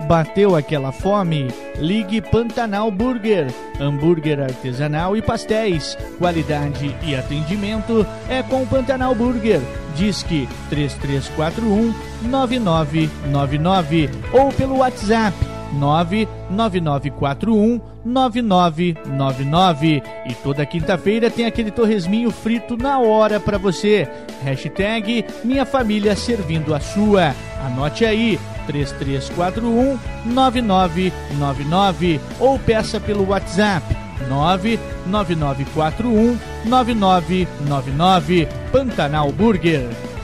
[0.07, 1.47] Bateu aquela fome?
[1.79, 3.47] Ligue Pantanal Burger.
[3.79, 5.97] Hambúrguer artesanal e pastéis.
[6.19, 9.59] Qualidade e atendimento é com Pantanal Burger.
[9.95, 11.91] Disque 3341
[12.21, 15.35] 9999 ou pelo WhatsApp
[15.73, 20.03] 99941 9999.
[20.29, 24.07] E toda quinta-feira tem aquele torresminho frito na hora para você.
[24.43, 27.33] Hashtag Minha Família Servindo a Sua.
[27.65, 33.95] Anote aí, 3341 9999 ou peça pelo WhatsApp
[34.27, 40.14] 99941 9999 Pantanal Burger.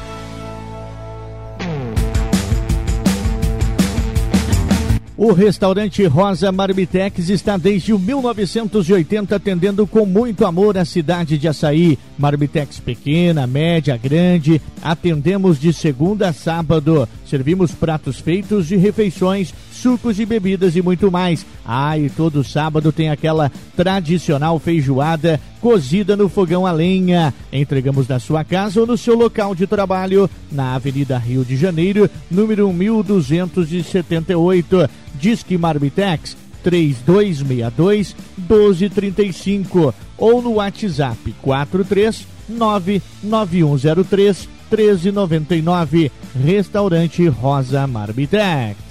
[5.24, 12.00] O restaurante Rosa Marmitex está desde 1980 atendendo com muito amor a cidade de Açaí.
[12.18, 14.60] Marmitex pequena, média, grande.
[14.82, 17.08] Atendemos de segunda a sábado.
[17.24, 21.46] Servimos pratos feitos de refeições, sucos e bebidas e muito mais.
[21.66, 27.34] Ah, e todo sábado tem aquela tradicional feijoada cozida no fogão a lenha.
[27.52, 32.08] Entregamos na sua casa ou no seu local de trabalho, na Avenida Rio de Janeiro,
[32.30, 34.88] número 1278.
[35.16, 46.12] Disque Marbitex 3262 1235 ou no WhatsApp 43 99103 1399.
[46.44, 48.91] Restaurante Rosa Marbitex.